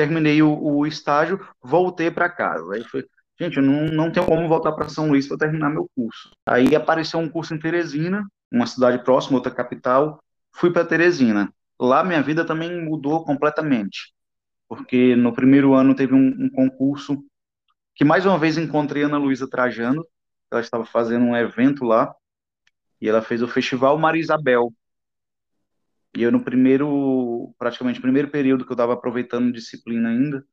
terminei 0.00 0.42
o, 0.42 0.58
o 0.58 0.86
estágio, 0.86 1.46
voltei 1.62 2.10
para 2.10 2.30
casa. 2.30 2.72
Aí 2.72 2.82
foi, 2.84 3.04
gente, 3.38 3.58
eu 3.58 3.62
não, 3.62 3.84
não 3.84 4.10
tenho 4.10 4.24
como 4.24 4.48
voltar 4.48 4.72
para 4.72 4.88
São 4.88 5.08
Luís 5.08 5.28
para 5.28 5.36
terminar 5.36 5.68
meu 5.68 5.86
curso. 5.94 6.30
Aí 6.46 6.74
apareceu 6.74 7.20
um 7.20 7.28
curso 7.28 7.54
em 7.54 7.58
Teresina, 7.58 8.26
uma 8.50 8.66
cidade 8.66 9.04
próxima, 9.04 9.36
outra 9.36 9.52
capital. 9.52 10.18
Fui 10.52 10.72
para 10.72 10.86
Teresina. 10.86 11.52
Lá 11.78 12.02
minha 12.02 12.22
vida 12.22 12.46
também 12.46 12.82
mudou 12.82 13.24
completamente, 13.24 14.14
porque 14.66 15.14
no 15.16 15.34
primeiro 15.34 15.74
ano 15.74 15.94
teve 15.94 16.14
um, 16.14 16.28
um 16.28 16.48
concurso 16.48 17.22
que 17.94 18.04
mais 18.04 18.24
uma 18.24 18.38
vez 18.38 18.56
encontrei 18.56 19.02
Ana 19.02 19.18
Luísa 19.18 19.48
Trajano. 19.48 20.06
Ela 20.50 20.62
estava 20.62 20.86
fazendo 20.86 21.26
um 21.26 21.36
evento 21.36 21.84
lá 21.84 22.14
e 23.00 23.08
ela 23.08 23.20
fez 23.20 23.42
o 23.42 23.48
Festival 23.48 23.98
Maria 23.98 24.20
Isabel. 24.20 24.72
E 26.16 26.22
eu 26.22 26.32
no 26.32 26.42
primeiro, 26.42 27.54
praticamente 27.58 28.00
primeiro 28.00 28.30
período 28.30 28.64
que 28.64 28.72
eu 28.72 28.74
estava 28.74 28.94
aproveitando 28.94 29.52
disciplina 29.52 30.08
ainda, 30.08 30.44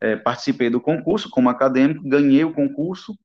é, 0.00 0.16
participei 0.16 0.70
do 0.70 0.80
concurso 0.80 1.30
como 1.30 1.48
acadêmico, 1.48 2.08
ganhei 2.08 2.44
o 2.44 2.52
concurso 2.52 3.16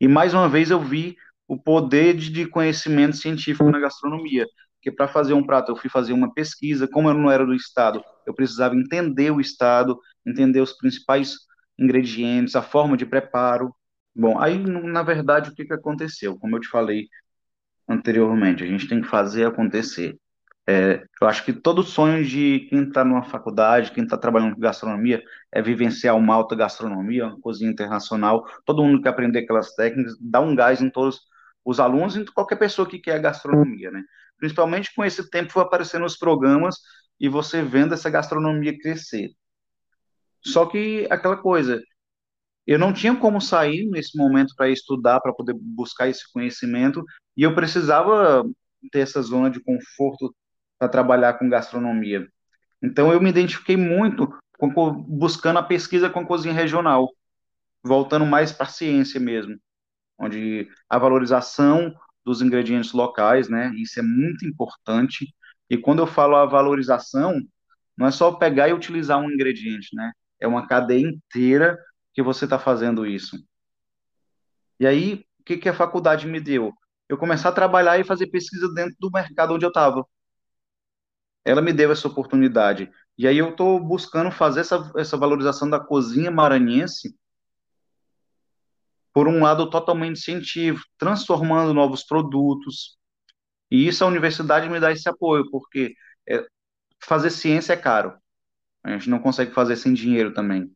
e 0.00 0.08
mais 0.08 0.32
uma 0.32 0.48
vez 0.48 0.70
eu 0.70 0.80
vi 0.80 1.16
o 1.46 1.58
poder 1.58 2.14
de 2.14 2.46
conhecimento 2.46 3.16
científico 3.16 3.70
na 3.70 3.78
gastronomia. 3.78 4.46
Porque 4.76 4.90
para 4.90 5.06
fazer 5.06 5.34
um 5.34 5.44
prato 5.44 5.70
eu 5.70 5.76
fui 5.76 5.90
fazer 5.90 6.14
uma 6.14 6.32
pesquisa, 6.32 6.88
como 6.88 7.10
eu 7.10 7.14
não 7.14 7.30
era 7.30 7.44
do 7.44 7.54
estado, 7.54 8.02
eu 8.26 8.32
precisava 8.32 8.74
entender 8.74 9.30
o 9.30 9.40
estado, 9.40 10.00
entender 10.26 10.60
os 10.60 10.72
principais 10.72 11.36
ingredientes, 11.78 12.56
a 12.56 12.62
forma 12.62 12.96
de 12.96 13.04
preparo. 13.04 13.74
Bom, 14.16 14.40
aí 14.40 14.58
na 14.58 15.02
verdade 15.02 15.50
o 15.50 15.54
que, 15.54 15.66
que 15.66 15.74
aconteceu? 15.74 16.38
Como 16.38 16.56
eu 16.56 16.60
te 16.60 16.68
falei 16.68 17.08
anteriormente, 17.90 18.62
a 18.62 18.66
gente 18.66 18.88
tem 18.88 19.00
que 19.00 19.08
fazer 19.08 19.44
acontecer. 19.44 20.16
É, 20.66 21.02
eu 21.20 21.26
acho 21.26 21.44
que 21.44 21.52
todo 21.52 21.82
sonho 21.82 22.24
de 22.24 22.66
quem 22.70 22.84
está 22.84 23.04
numa 23.04 23.24
faculdade, 23.24 23.90
quem 23.90 24.04
está 24.04 24.16
trabalhando 24.16 24.54
com 24.54 24.60
gastronomia, 24.60 25.20
é 25.50 25.60
vivenciar 25.60 26.16
uma 26.16 26.34
alta 26.34 26.54
gastronomia, 26.54 27.26
uma 27.26 27.40
cozinha 27.40 27.70
internacional. 27.70 28.46
Todo 28.64 28.84
mundo 28.84 29.02
quer 29.02 29.08
aprender 29.08 29.40
aquelas 29.40 29.74
técnicas, 29.74 30.16
dá 30.20 30.40
um 30.40 30.54
gás 30.54 30.80
em 30.80 30.88
todos 30.88 31.20
os 31.64 31.80
alunos 31.80 32.16
e 32.16 32.24
qualquer 32.26 32.56
pessoa 32.56 32.88
que 32.88 33.00
quer 33.00 33.20
gastronomia, 33.20 33.90
né? 33.90 34.02
Principalmente 34.38 34.94
com 34.94 35.04
esse 35.04 35.28
tempo 35.28 35.58
aparecendo 35.58 36.04
os 36.04 36.16
programas 36.16 36.76
e 37.18 37.28
você 37.28 37.62
vendo 37.62 37.94
essa 37.94 38.08
gastronomia 38.08 38.78
crescer. 38.78 39.30
Só 40.42 40.66
que 40.66 41.06
aquela 41.10 41.36
coisa, 41.36 41.82
eu 42.66 42.78
não 42.78 42.92
tinha 42.92 43.16
como 43.16 43.40
sair 43.40 43.88
nesse 43.88 44.16
momento 44.16 44.54
para 44.56 44.70
estudar, 44.70 45.20
para 45.20 45.32
poder 45.32 45.54
buscar 45.54 46.08
esse 46.08 46.30
conhecimento, 46.32 47.04
e 47.36 47.42
eu 47.42 47.54
precisava 47.54 48.44
ter 48.92 49.00
essa 49.00 49.22
zona 49.22 49.50
de 49.50 49.60
conforto 49.60 50.34
para 50.78 50.88
trabalhar 50.88 51.34
com 51.34 51.48
gastronomia. 51.48 52.26
Então 52.82 53.12
eu 53.12 53.20
me 53.20 53.30
identifiquei 53.30 53.76
muito 53.76 54.32
com, 54.58 54.70
buscando 55.02 55.58
a 55.58 55.62
pesquisa 55.62 56.08
com 56.08 56.20
a 56.20 56.26
cozinha 56.26 56.54
regional, 56.54 57.10
voltando 57.82 58.26
mais 58.26 58.52
para 58.52 58.66
a 58.66 58.70
ciência 58.70 59.20
mesmo, 59.20 59.56
onde 60.18 60.68
a 60.88 60.98
valorização 60.98 61.94
dos 62.24 62.42
ingredientes 62.42 62.92
locais, 62.92 63.48
né? 63.48 63.72
Isso 63.76 63.98
é 63.98 64.02
muito 64.02 64.46
importante. 64.46 65.26
E 65.68 65.76
quando 65.76 66.00
eu 66.00 66.06
falo 66.06 66.36
a 66.36 66.46
valorização, 66.46 67.40
não 67.96 68.06
é 68.06 68.10
só 68.10 68.32
pegar 68.32 68.68
e 68.68 68.72
utilizar 68.72 69.18
um 69.18 69.30
ingrediente, 69.30 69.94
né? 69.94 70.12
É 70.38 70.46
uma 70.46 70.66
cadeia 70.66 71.06
inteira 71.06 71.78
que 72.12 72.22
você 72.22 72.44
está 72.44 72.58
fazendo 72.58 73.06
isso. 73.06 73.36
E 74.78 74.86
aí, 74.86 75.24
o 75.40 75.44
que, 75.44 75.56
que 75.56 75.68
a 75.68 75.74
faculdade 75.74 76.26
me 76.26 76.40
deu? 76.40 76.72
Eu 77.08 77.18
começar 77.18 77.50
a 77.50 77.52
trabalhar 77.52 77.98
e 77.98 78.04
fazer 78.04 78.28
pesquisa 78.28 78.72
dentro 78.72 78.96
do 78.98 79.10
mercado 79.10 79.54
onde 79.54 79.64
eu 79.64 79.68
estava 79.68 80.04
ela 81.44 81.62
me 81.62 81.72
deu 81.72 81.90
essa 81.90 82.08
oportunidade. 82.08 82.90
E 83.16 83.26
aí 83.26 83.38
eu 83.38 83.50
estou 83.50 83.78
buscando 83.80 84.30
fazer 84.30 84.60
essa, 84.60 84.90
essa 84.96 85.16
valorização 85.16 85.68
da 85.68 85.80
cozinha 85.80 86.30
maranhense 86.30 87.14
por 89.12 89.26
um 89.26 89.40
lado 89.42 89.68
totalmente 89.68 90.20
científico, 90.20 90.88
transformando 90.96 91.74
novos 91.74 92.04
produtos. 92.04 92.96
E 93.70 93.86
isso 93.86 94.04
a 94.04 94.06
universidade 94.06 94.68
me 94.68 94.80
dá 94.80 94.92
esse 94.92 95.08
apoio, 95.08 95.50
porque 95.50 95.94
é, 96.28 96.46
fazer 97.00 97.30
ciência 97.30 97.72
é 97.72 97.76
caro. 97.76 98.16
A 98.82 98.92
gente 98.92 99.10
não 99.10 99.18
consegue 99.18 99.52
fazer 99.52 99.76
sem 99.76 99.92
dinheiro 99.92 100.32
também. 100.32 100.70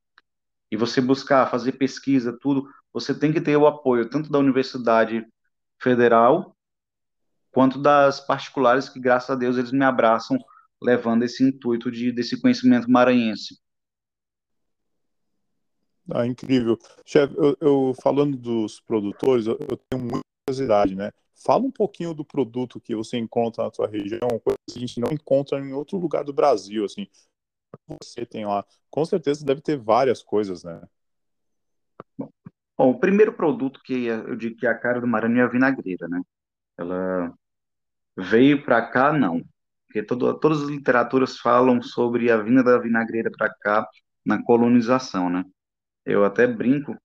E 0.75 0.77
você 0.77 1.01
buscar, 1.01 1.49
fazer 1.49 1.71
pesquisa, 1.71 2.37
tudo, 2.37 2.69
você 2.93 3.17
tem 3.17 3.33
que 3.33 3.41
ter 3.41 3.57
o 3.57 3.65
apoio 3.65 4.11
tanto 4.11 4.29
da 4.29 4.41
Universidade 4.41 5.25
Federal 5.81 6.57
quanto 7.53 7.79
das 7.81 8.19
particulares, 8.19 8.89
que 8.89 8.99
graças 8.99 9.31
a 9.31 9.37
Deus 9.37 9.57
eles 9.57 9.71
me 9.71 9.85
abraçam 9.85 10.37
levando 10.83 11.23
esse 11.23 11.45
intuito 11.45 11.93
de, 11.93 12.11
desse 12.11 12.41
conhecimento 12.41 12.91
maranhense. 12.91 13.57
Ah, 16.11 16.27
incrível. 16.27 16.77
Chefe, 17.07 17.33
eu, 17.37 17.57
eu, 17.61 17.95
falando 18.03 18.37
dos 18.37 18.81
produtores, 18.81 19.47
eu, 19.47 19.57
eu, 19.71 19.77
tenho 19.77 20.03
muita 20.03 20.23
curiosidade, 20.45 20.97
né? 20.97 21.13
Fala 21.37 21.63
um 21.63 21.71
pouquinho 21.71 22.13
do 22.13 22.25
produto 22.25 22.81
que 22.81 22.97
você 22.97 23.17
encontra 23.17 23.63
na 23.63 23.73
sua 23.73 23.87
região, 23.87 24.41
coisa 24.43 24.59
que 24.69 24.77
a 24.77 24.81
gente 24.81 24.99
não 24.99 25.13
encontra 25.13 25.61
em 25.61 25.73
outro 25.73 25.99
lugar 25.99 26.25
do 26.25 26.33
Brasil, 26.33 26.85
assim. 26.85 27.07
Você 28.03 28.25
tem 28.27 28.47
lá, 28.47 28.65
com 28.91 29.05
certeza 29.05 29.45
deve 29.45 29.61
ter 29.61 29.77
várias 29.77 30.23
coisas, 30.23 30.65
né? 30.65 30.83
Bom, 32.19 32.31
o 32.91 32.99
primeiro 32.99 33.33
produto 33.33 33.81
que 33.85 34.07
eu 34.07 34.35
digo 34.37 34.57
que 34.57 34.67
é 34.67 34.71
a 34.71 34.79
cara 34.79 35.01
do 35.01 35.07
Maranhão 35.07 35.43
é 35.43 35.45
a 35.45 35.51
vinagreira, 35.51 36.09
né? 36.09 36.21
Ela 36.77 37.33
veio 38.17 38.65
para 38.65 38.83
cá, 38.83 39.13
não 39.13 39.43
porque 39.95 40.03
todo, 40.03 40.35
todas 40.41 40.61
as 40.63 40.69
literaturas 40.69 41.39
falam 41.39 41.81
sobre 41.81 42.29
a 42.29 42.37
vinda 42.37 42.65
da 42.65 42.79
vinagreira 42.79 43.31
para 43.31 43.49
cá 43.49 43.89
na 44.27 44.43
colonização, 44.43 45.31
né? 45.31 45.45
Eu 46.05 46.25
até 46.25 46.49
brinco 46.49 46.97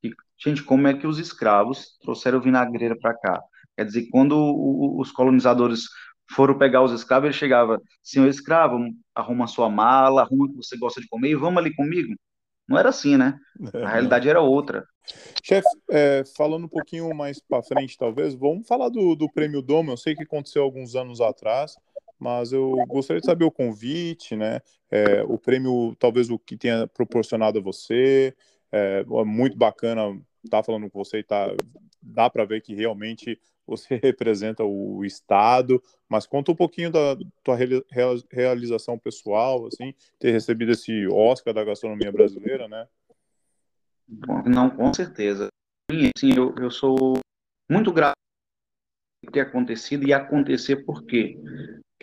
que, 0.00 0.14
gente, 0.38 0.62
como 0.62 0.86
é 0.86 0.94
que 0.94 1.08
os 1.08 1.18
escravos 1.18 1.98
trouxeram 2.00 2.40
vinagreira 2.40 2.96
para 2.96 3.18
cá? 3.18 3.42
Quer 3.76 3.86
dizer, 3.86 4.08
quando 4.12 4.36
os 4.96 5.10
colonizadores 5.10 5.88
foram 6.30 6.58
pegar 6.58 6.82
os 6.82 6.92
escravos, 6.92 7.26
ele 7.26 7.34
chegava, 7.34 7.80
senhor 8.02 8.28
escravo, 8.28 8.78
arruma 9.14 9.46
sua 9.46 9.68
mala, 9.68 10.22
arruma 10.22 10.46
o 10.46 10.48
que 10.48 10.56
você 10.56 10.76
gosta 10.76 11.00
de 11.00 11.08
comer 11.08 11.30
e 11.30 11.34
vamos 11.34 11.58
ali 11.58 11.74
comigo. 11.74 12.14
Não 12.66 12.78
era 12.78 12.88
assim, 12.88 13.16
né? 13.16 13.38
A 13.74 13.88
realidade 13.88 14.28
era 14.28 14.40
outra. 14.40 14.86
Chefe, 15.42 15.68
é, 15.90 16.24
falando 16.34 16.64
um 16.64 16.68
pouquinho 16.68 17.14
mais 17.14 17.38
para 17.38 17.62
frente, 17.62 17.98
talvez, 17.98 18.34
vamos 18.34 18.66
falar 18.66 18.88
do, 18.88 19.14
do 19.14 19.30
Prêmio 19.30 19.60
Doma. 19.60 19.92
Eu 19.92 19.98
sei 19.98 20.14
que 20.14 20.22
aconteceu 20.22 20.62
alguns 20.62 20.96
anos 20.96 21.20
atrás 21.20 21.76
mas 22.18 22.52
eu 22.52 22.74
gostaria 22.88 23.20
de 23.20 23.26
saber 23.26 23.44
o 23.44 23.50
convite, 23.50 24.34
né? 24.34 24.60
É, 24.90 25.22
o 25.24 25.38
prêmio, 25.38 25.94
talvez 25.98 26.30
o 26.30 26.38
que 26.38 26.56
tenha 26.56 26.86
proporcionado 26.86 27.58
a 27.58 27.62
você. 27.62 28.34
É, 28.72 29.04
é 29.06 29.24
muito 29.24 29.56
bacana 29.58 30.18
estar 30.42 30.58
tá 30.58 30.62
falando 30.62 30.88
com 30.90 31.04
você 31.04 31.18
e 31.18 31.22
tá, 31.22 31.54
dá 32.00 32.30
para 32.30 32.46
ver 32.46 32.60
que 32.62 32.74
realmente 32.74 33.38
você 33.66 33.96
representa 34.02 34.64
o 34.64 35.04
Estado, 35.04 35.82
mas 36.08 36.26
conta 36.26 36.52
um 36.52 36.56
pouquinho 36.56 36.90
da 36.90 37.16
tua 37.42 37.56
realização 38.30 38.98
pessoal, 38.98 39.66
assim, 39.66 39.94
ter 40.18 40.30
recebido 40.30 40.72
esse 40.72 41.06
Oscar 41.08 41.54
da 41.54 41.64
gastronomia 41.64 42.12
brasileira, 42.12 42.68
né? 42.68 42.86
Não, 44.46 44.68
com 44.70 44.92
certeza. 44.92 45.48
Sim, 45.90 46.34
eu, 46.36 46.54
eu 46.58 46.70
sou 46.70 47.18
muito 47.70 47.92
grato 47.92 48.14
por 49.24 49.32
ter 49.32 49.40
acontecido 49.40 50.06
e 50.06 50.12
acontecer 50.12 50.84
por 50.84 51.04
quê? 51.04 51.38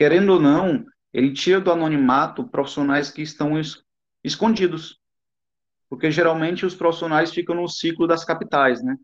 querendo 0.02 0.34
ou 0.34 0.40
não, 0.40 0.84
ele 1.14 1.32
tira 1.32 1.62
do 1.62 1.72
anonimato 1.72 2.48
profissionais 2.48 3.12
que 3.12 3.22
estão 3.22 3.60
es 3.60 3.84
escondidos. 4.24 5.00
Porque 5.88 6.10
geralmente 6.10 6.66
os 6.66 6.74
profissionais 6.74 7.32
ficam 7.32 7.56
no 7.56 7.68
ciclo 7.68 8.08
das 8.08 8.26
capitais, 8.26 8.82
né? 8.82 8.98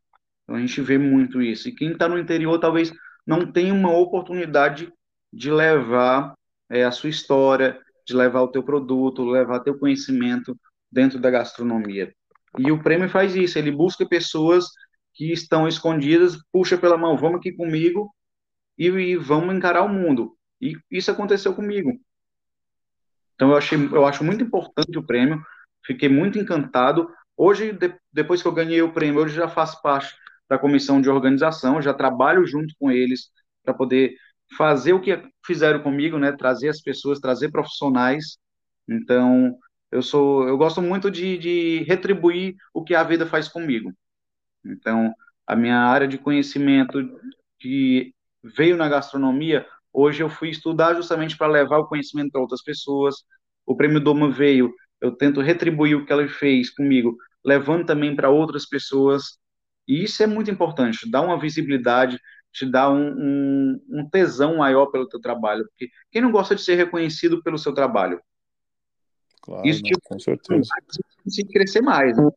Então 0.47 0.55
a 0.55 0.59
gente 0.61 0.81
vê 0.81 0.97
muito 0.97 1.41
isso. 1.41 1.67
E 1.67 1.73
quem 1.75 1.91
está 1.91 2.07
no 2.07 2.17
interior 2.17 2.57
talvez 2.57 2.93
não 3.25 3.51
tenha 3.51 3.73
uma 3.73 3.91
oportunidade 3.91 4.91
de 5.31 5.51
levar 5.51 6.33
é, 6.69 6.85
a 6.85 6.91
sua 6.91 7.09
história, 7.09 7.77
de 8.05 8.15
levar 8.15 8.41
o 8.41 8.47
teu 8.47 8.63
produto, 8.63 9.25
levar 9.25 9.59
teu 9.59 9.77
conhecimento 9.77 10.57
dentro 10.89 11.19
da 11.19 11.29
gastronomia. 11.29 12.13
E 12.57 12.71
o 12.71 12.81
prêmio 12.81 13.09
faz 13.09 13.35
isso, 13.35 13.59
ele 13.59 13.71
busca 13.71 14.07
pessoas 14.07 14.65
que 15.13 15.33
estão 15.33 15.67
escondidas, 15.67 16.37
puxa 16.49 16.77
pela 16.77 16.97
mão, 16.97 17.17
vamos 17.17 17.39
aqui 17.39 17.51
comigo 17.51 18.09
e, 18.77 18.87
e 18.87 19.17
vamos 19.17 19.53
encarar 19.53 19.81
o 19.81 19.89
mundo. 19.89 20.37
E 20.61 20.77
isso 20.89 21.11
aconteceu 21.11 21.53
comigo. 21.53 21.91
Então 23.35 23.49
eu 23.49 23.57
achei, 23.57 23.77
eu 23.77 24.05
acho 24.05 24.23
muito 24.23 24.43
importante 24.43 24.97
o 24.97 25.05
prêmio, 25.05 25.43
fiquei 25.85 26.07
muito 26.07 26.39
encantado. 26.39 27.11
Hoje, 27.35 27.73
de, 27.73 27.93
depois 28.13 28.41
que 28.41 28.47
eu 28.47 28.53
ganhei 28.53 28.81
o 28.81 28.93
prêmio, 28.93 29.21
hoje 29.21 29.35
já 29.35 29.49
faço 29.49 29.81
parte 29.81 30.15
da 30.49 30.57
comissão 30.57 31.01
de 31.01 31.09
organização, 31.09 31.81
já 31.81 31.93
trabalho 31.93 32.45
junto 32.45 32.73
com 32.79 32.91
eles 32.91 33.29
para 33.63 33.73
poder 33.73 34.15
fazer 34.57 34.93
o 34.93 35.01
que 35.01 35.21
fizeram 35.45 35.81
comigo, 35.81 36.17
né? 36.17 36.31
Trazer 36.31 36.69
as 36.69 36.81
pessoas, 36.81 37.19
trazer 37.19 37.51
profissionais. 37.51 38.37
Então, 38.87 39.57
eu 39.91 40.01
sou, 40.01 40.47
eu 40.47 40.57
gosto 40.57 40.81
muito 40.81 41.11
de, 41.11 41.37
de 41.37 41.83
retribuir 41.83 42.55
o 42.73 42.83
que 42.83 42.95
a 42.95 43.03
vida 43.03 43.25
faz 43.25 43.47
comigo. 43.47 43.91
Então, 44.65 45.13
a 45.45 45.55
minha 45.55 45.77
área 45.79 46.07
de 46.07 46.17
conhecimento 46.17 46.99
que 47.59 48.13
veio 48.43 48.77
na 48.77 48.87
gastronomia 48.89 49.65
Hoje 49.99 50.21
eu 50.21 50.29
fui 50.29 50.49
estudar 50.51 50.93
justamente 50.93 51.35
para 51.35 51.51
levar 51.51 51.79
o 51.79 51.87
conhecimento 51.87 52.31
para 52.31 52.39
outras 52.41 52.61
pessoas. 52.61 53.15
O 53.65 53.75
prêmio 53.75 53.99
Doma 53.99 54.29
veio, 54.29 54.71
eu 55.01 55.11
tento 55.11 55.41
retribuir 55.41 55.97
o 55.97 56.05
que 56.05 56.13
ela 56.13 56.27
fez 56.27 56.69
comigo, 56.69 57.17
levando 57.43 57.83
também 57.83 58.15
para 58.15 58.29
outras 58.29 58.67
pessoas. 58.67 59.39
E 59.87 60.03
isso 60.03 60.21
é 60.21 60.27
muito 60.27 60.51
importante, 60.51 61.09
dá 61.09 61.21
uma 61.21 61.39
visibilidade, 61.39 62.19
te 62.51 62.65
dá 62.65 62.91
um, 62.91 63.13
um, 63.17 63.81
um 63.89 64.09
tesão 64.09 64.57
maior 64.57 64.87
pelo 64.87 65.07
teu 65.07 65.19
trabalho. 65.19 65.65
Porque 65.65 65.89
quem 66.11 66.21
não 66.21 66.31
gosta 66.31 66.55
de 66.55 66.61
ser 66.61 66.75
reconhecido 66.75 67.41
pelo 67.43 67.57
seu 67.57 67.73
trabalho? 67.73 68.19
Claro, 69.41 69.65
isso 69.67 69.81
tipo, 69.81 69.99
com 70.03 70.19
certeza. 70.19 70.69
Se 71.27 71.43
crescer 71.45 71.81
mais. 71.81 72.17
Né? 72.17 72.29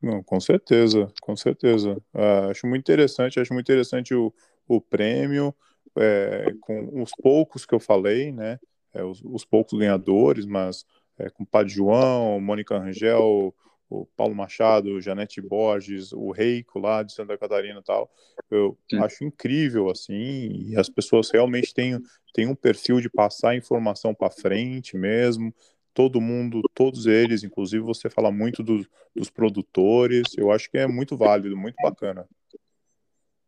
Não, 0.00 0.22
com 0.22 0.40
certeza, 0.40 1.12
com 1.20 1.36
certeza. 1.36 2.00
Uh, 2.14 2.50
acho 2.50 2.66
muito 2.66 2.80
interessante, 2.80 3.40
acho 3.40 3.52
muito 3.52 3.66
interessante 3.66 4.14
o, 4.14 4.32
o 4.66 4.80
prêmio, 4.80 5.54
é, 5.96 6.54
com 6.60 7.02
os 7.02 7.10
poucos 7.20 7.66
que 7.66 7.74
eu 7.74 7.80
falei, 7.80 8.32
né? 8.32 8.58
É, 8.94 9.02
os, 9.02 9.20
os, 9.24 9.44
poucos 9.44 9.78
ganhadores, 9.78 10.46
mas 10.46 10.84
é, 11.18 11.28
com 11.28 11.42
o 11.42 11.46
Padre 11.46 11.72
João, 11.72 12.40
Mônica 12.40 12.78
Rangel, 12.78 13.54
o 13.90 14.06
Paulo 14.16 14.34
Machado, 14.34 15.00
Janete 15.00 15.40
Borges, 15.40 16.12
o 16.12 16.30
Reico 16.30 16.78
lá 16.78 17.02
de 17.02 17.12
Santa 17.12 17.38
Catarina 17.38 17.80
e 17.80 17.82
tal. 17.82 18.10
Eu 18.50 18.76
Sim. 18.90 18.98
acho 18.98 19.24
incrível, 19.24 19.90
assim, 19.90 20.68
e 20.68 20.76
as 20.76 20.88
pessoas 20.88 21.30
realmente 21.30 21.72
têm, 21.72 21.98
têm 22.34 22.46
um 22.46 22.54
perfil 22.54 23.00
de 23.00 23.08
passar 23.08 23.56
informação 23.56 24.14
para 24.14 24.30
frente 24.30 24.96
mesmo, 24.96 25.54
todo 25.94 26.20
mundo, 26.20 26.62
todos 26.74 27.06
eles, 27.06 27.42
inclusive 27.42 27.82
você 27.82 28.08
fala 28.10 28.30
muito 28.30 28.62
do, 28.62 28.86
dos 29.16 29.30
produtores, 29.30 30.28
eu 30.36 30.52
acho 30.52 30.70
que 30.70 30.78
é 30.78 30.86
muito 30.86 31.16
válido, 31.16 31.56
muito 31.56 31.76
bacana. 31.82 32.28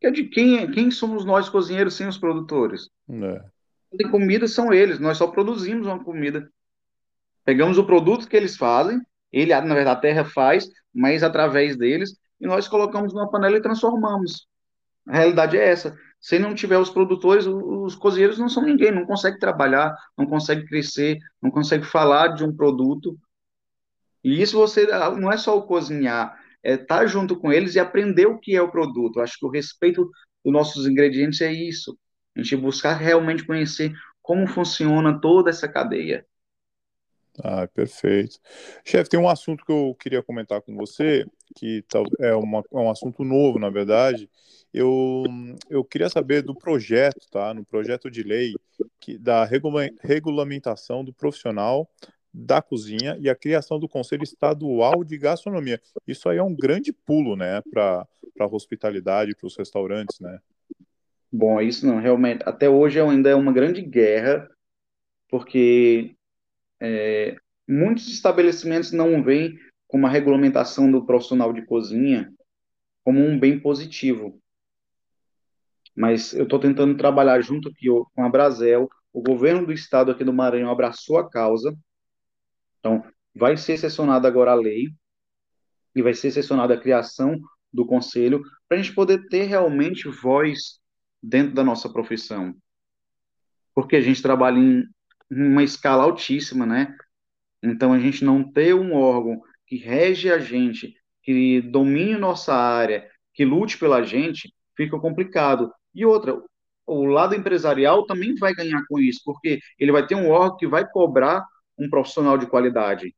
É 0.00 0.10
de 0.10 0.24
quem, 0.24 0.70
quem 0.70 0.90
somos 0.90 1.24
nós 1.24 1.48
cozinheiros 1.48 1.94
sem 1.94 2.08
os 2.08 2.16
produtores? 2.16 2.88
É. 3.08 3.44
Tem 3.96 4.10
comida 4.10 4.48
são 4.48 4.72
eles, 4.72 4.98
nós 4.98 5.18
só 5.18 5.26
produzimos 5.26 5.86
uma 5.86 6.02
comida. 6.02 6.50
Pegamos 7.44 7.76
o 7.76 7.84
produto 7.84 8.26
que 8.26 8.36
eles 8.36 8.56
fazem, 8.56 9.00
ele, 9.32 9.54
na 9.54 9.74
verdade, 9.74 9.98
a 9.98 10.00
terra 10.00 10.24
faz, 10.24 10.68
mas 10.92 11.22
através 11.22 11.76
deles, 11.76 12.16
e 12.40 12.46
nós 12.46 12.66
colocamos 12.68 13.12
numa 13.12 13.30
panela 13.30 13.56
e 13.56 13.62
transformamos. 13.62 14.46
A 15.06 15.16
realidade 15.16 15.56
é 15.56 15.68
essa. 15.68 15.96
Se 16.20 16.38
não 16.38 16.54
tiver 16.54 16.78
os 16.78 16.90
produtores, 16.90 17.46
os 17.46 17.94
cozinheiros 17.94 18.38
não 18.38 18.48
são 18.48 18.62
ninguém, 18.62 18.92
não 18.92 19.06
consegue 19.06 19.38
trabalhar, 19.38 19.96
não 20.16 20.26
consegue 20.26 20.66
crescer, 20.66 21.18
não 21.40 21.50
consegue 21.50 21.84
falar 21.84 22.28
de 22.28 22.44
um 22.44 22.54
produto. 22.54 23.18
E 24.22 24.40
isso 24.40 24.58
você 24.58 24.86
não 25.18 25.32
é 25.32 25.38
só 25.38 25.56
o 25.56 25.62
cozinhar, 25.62 26.38
é 26.62 26.74
estar 26.74 27.06
junto 27.06 27.36
com 27.36 27.50
eles 27.50 27.74
e 27.74 27.80
aprender 27.80 28.26
o 28.26 28.38
que 28.38 28.54
é 28.54 28.60
o 28.60 28.70
produto. 28.70 29.20
Acho 29.20 29.38
que 29.38 29.46
o 29.46 29.50
respeito 29.50 30.10
dos 30.44 30.52
nossos 30.52 30.86
ingredientes 30.86 31.40
é 31.40 31.50
isso. 31.50 31.98
A 32.36 32.42
gente 32.42 32.56
buscar 32.56 32.94
realmente 32.94 33.46
conhecer 33.46 33.92
como 34.20 34.46
funciona 34.46 35.18
toda 35.20 35.48
essa 35.50 35.66
cadeia. 35.66 36.26
Ah, 37.42 37.66
perfeito. 37.66 38.38
Chefe, 38.84 39.10
tem 39.10 39.20
um 39.20 39.28
assunto 39.28 39.64
que 39.64 39.72
eu 39.72 39.96
queria 39.98 40.22
comentar 40.22 40.60
com 40.60 40.74
você, 40.74 41.24
que 41.56 41.84
é, 42.18 42.34
uma, 42.34 42.62
é 42.72 42.76
um 42.76 42.90
assunto 42.90 43.24
novo, 43.24 43.58
na 43.58 43.70
verdade. 43.70 44.28
Eu, 44.72 45.24
eu 45.68 45.84
queria 45.84 46.08
saber 46.08 46.42
do 46.42 46.54
projeto, 46.54 47.26
tá? 47.30 47.52
No 47.52 47.64
projeto 47.64 48.10
de 48.10 48.22
lei 48.22 48.54
que, 49.00 49.18
da 49.18 49.44
regula, 49.44 49.88
regulamentação 50.00 51.04
do 51.04 51.12
profissional 51.12 51.88
da 52.32 52.62
cozinha 52.62 53.16
e 53.20 53.28
a 53.28 53.34
criação 53.34 53.78
do 53.78 53.88
Conselho 53.88 54.22
Estadual 54.22 55.02
de 55.02 55.18
Gastronomia. 55.18 55.80
Isso 56.06 56.28
aí 56.28 56.38
é 56.38 56.42
um 56.42 56.54
grande 56.54 56.92
pulo, 56.92 57.34
né, 57.34 57.60
para 57.70 58.06
a 58.38 58.46
hospitalidade, 58.46 59.34
para 59.34 59.46
os 59.46 59.56
restaurantes, 59.56 60.20
né? 60.20 60.38
Bom, 61.32 61.60
isso 61.60 61.86
não, 61.86 62.00
realmente, 62.00 62.42
até 62.46 62.68
hoje 62.68 63.00
ainda 63.00 63.30
é 63.30 63.34
uma 63.34 63.52
grande 63.52 63.82
guerra, 63.82 64.48
porque 65.28 66.14
é, 66.80 67.36
muitos 67.68 68.08
estabelecimentos 68.08 68.92
não 68.92 69.22
veem 69.22 69.58
como 69.86 70.06
a 70.06 70.10
regulamentação 70.10 70.90
do 70.90 71.04
profissional 71.04 71.52
de 71.52 71.62
cozinha 71.62 72.32
como 73.04 73.20
um 73.20 73.38
bem 73.38 73.58
positivo. 73.58 74.40
Mas 75.96 76.32
eu 76.32 76.44
estou 76.44 76.58
tentando 76.58 76.96
trabalhar 76.96 77.40
junto 77.40 77.68
aqui 77.68 77.86
com 78.14 78.24
a 78.24 78.28
Brasel, 78.28 78.88
o 79.12 79.20
governo 79.20 79.66
do 79.66 79.72
estado 79.72 80.10
aqui 80.10 80.24
do 80.24 80.32
Maranhão 80.32 80.70
abraçou 80.70 81.18
a 81.18 81.28
causa, 81.28 81.76
então 82.78 83.04
vai 83.34 83.56
ser 83.56 83.76
sessionada 83.76 84.28
agora 84.28 84.52
a 84.52 84.54
lei 84.54 84.88
e 85.94 86.02
vai 86.02 86.14
ser 86.14 86.30
sessionada 86.30 86.74
a 86.74 86.80
criação 86.80 87.40
do 87.72 87.84
conselho 87.84 88.42
para 88.68 88.78
a 88.78 88.82
gente 88.82 88.94
poder 88.94 89.26
ter 89.28 89.44
realmente 89.44 90.08
voz 90.08 90.80
dentro 91.22 91.54
da 91.54 91.64
nossa 91.64 91.92
profissão. 91.92 92.54
Porque 93.74 93.96
a 93.96 94.00
gente 94.00 94.22
trabalha 94.22 94.58
em 94.58 94.84
uma 95.30 95.62
escala 95.62 96.04
altíssima, 96.04 96.66
né? 96.66 96.96
Então, 97.62 97.92
a 97.92 97.98
gente 97.98 98.24
não 98.24 98.42
ter 98.42 98.74
um 98.74 98.94
órgão 98.94 99.40
que 99.66 99.76
rege 99.76 100.30
a 100.30 100.38
gente, 100.38 100.94
que 101.22 101.60
domine 101.60 102.16
nossa 102.16 102.54
área, 102.54 103.08
que 103.34 103.44
lute 103.44 103.78
pela 103.78 104.02
gente, 104.02 104.52
fica 104.76 104.98
complicado. 104.98 105.72
E 105.94 106.04
outra, 106.04 106.42
o 106.86 107.04
lado 107.04 107.34
empresarial 107.34 108.04
também 108.06 108.34
vai 108.34 108.54
ganhar 108.54 108.82
com 108.88 108.98
isso, 108.98 109.20
porque 109.24 109.60
ele 109.78 109.92
vai 109.92 110.06
ter 110.06 110.14
um 110.14 110.30
órgão 110.30 110.56
que 110.56 110.66
vai 110.66 110.88
cobrar 110.88 111.44
um 111.78 111.88
profissional 111.88 112.36
de 112.36 112.46
qualidade. 112.46 113.14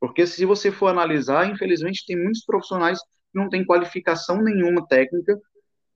Porque 0.00 0.26
se 0.26 0.44
você 0.44 0.72
for 0.72 0.88
analisar, 0.88 1.48
infelizmente, 1.50 2.04
tem 2.06 2.16
muitos 2.16 2.44
profissionais 2.44 2.98
que 3.00 3.06
não 3.34 3.48
têm 3.48 3.64
qualificação 3.64 4.42
nenhuma 4.42 4.86
técnica, 4.88 5.38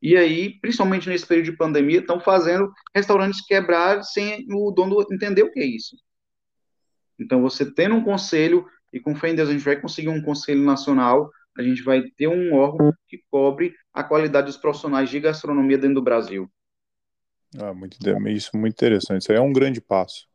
e 0.00 0.16
aí, 0.16 0.58
principalmente 0.60 1.08
nesse 1.08 1.26
período 1.26 1.46
de 1.46 1.56
pandemia, 1.56 2.00
estão 2.00 2.20
fazendo 2.20 2.70
restaurantes 2.94 3.44
quebrar 3.46 4.02
sem 4.02 4.46
o 4.50 4.70
dono 4.70 5.04
entender 5.10 5.42
o 5.42 5.50
que 5.50 5.60
é 5.60 5.66
isso. 5.66 5.96
Então, 7.18 7.40
você 7.40 7.70
tendo 7.70 7.94
um 7.94 8.04
conselho, 8.04 8.66
e 8.92 9.00
com 9.00 9.14
fé 9.14 9.30
em 9.30 9.34
Deus 9.34 9.48
a 9.48 9.52
gente 9.52 9.64
vai 9.64 9.80
conseguir 9.80 10.08
um 10.08 10.22
conselho 10.22 10.62
nacional, 10.62 11.30
a 11.56 11.62
gente 11.62 11.82
vai 11.82 12.02
ter 12.16 12.26
um 12.26 12.54
órgão 12.54 12.92
que 13.08 13.22
cobre 13.30 13.74
a 13.92 14.02
qualidade 14.02 14.48
dos 14.48 14.56
profissionais 14.56 15.08
de 15.08 15.20
gastronomia 15.20 15.78
dentro 15.78 15.96
do 15.96 16.02
Brasil. 16.02 16.50
Ah, 17.56 17.72
muito, 17.72 17.96
isso 18.28 18.50
é 18.52 18.58
muito 18.58 18.74
interessante. 18.74 19.22
Isso 19.22 19.32
aí 19.32 19.38
é 19.38 19.40
um 19.40 19.52
grande 19.52 19.80
passo. 19.80 20.26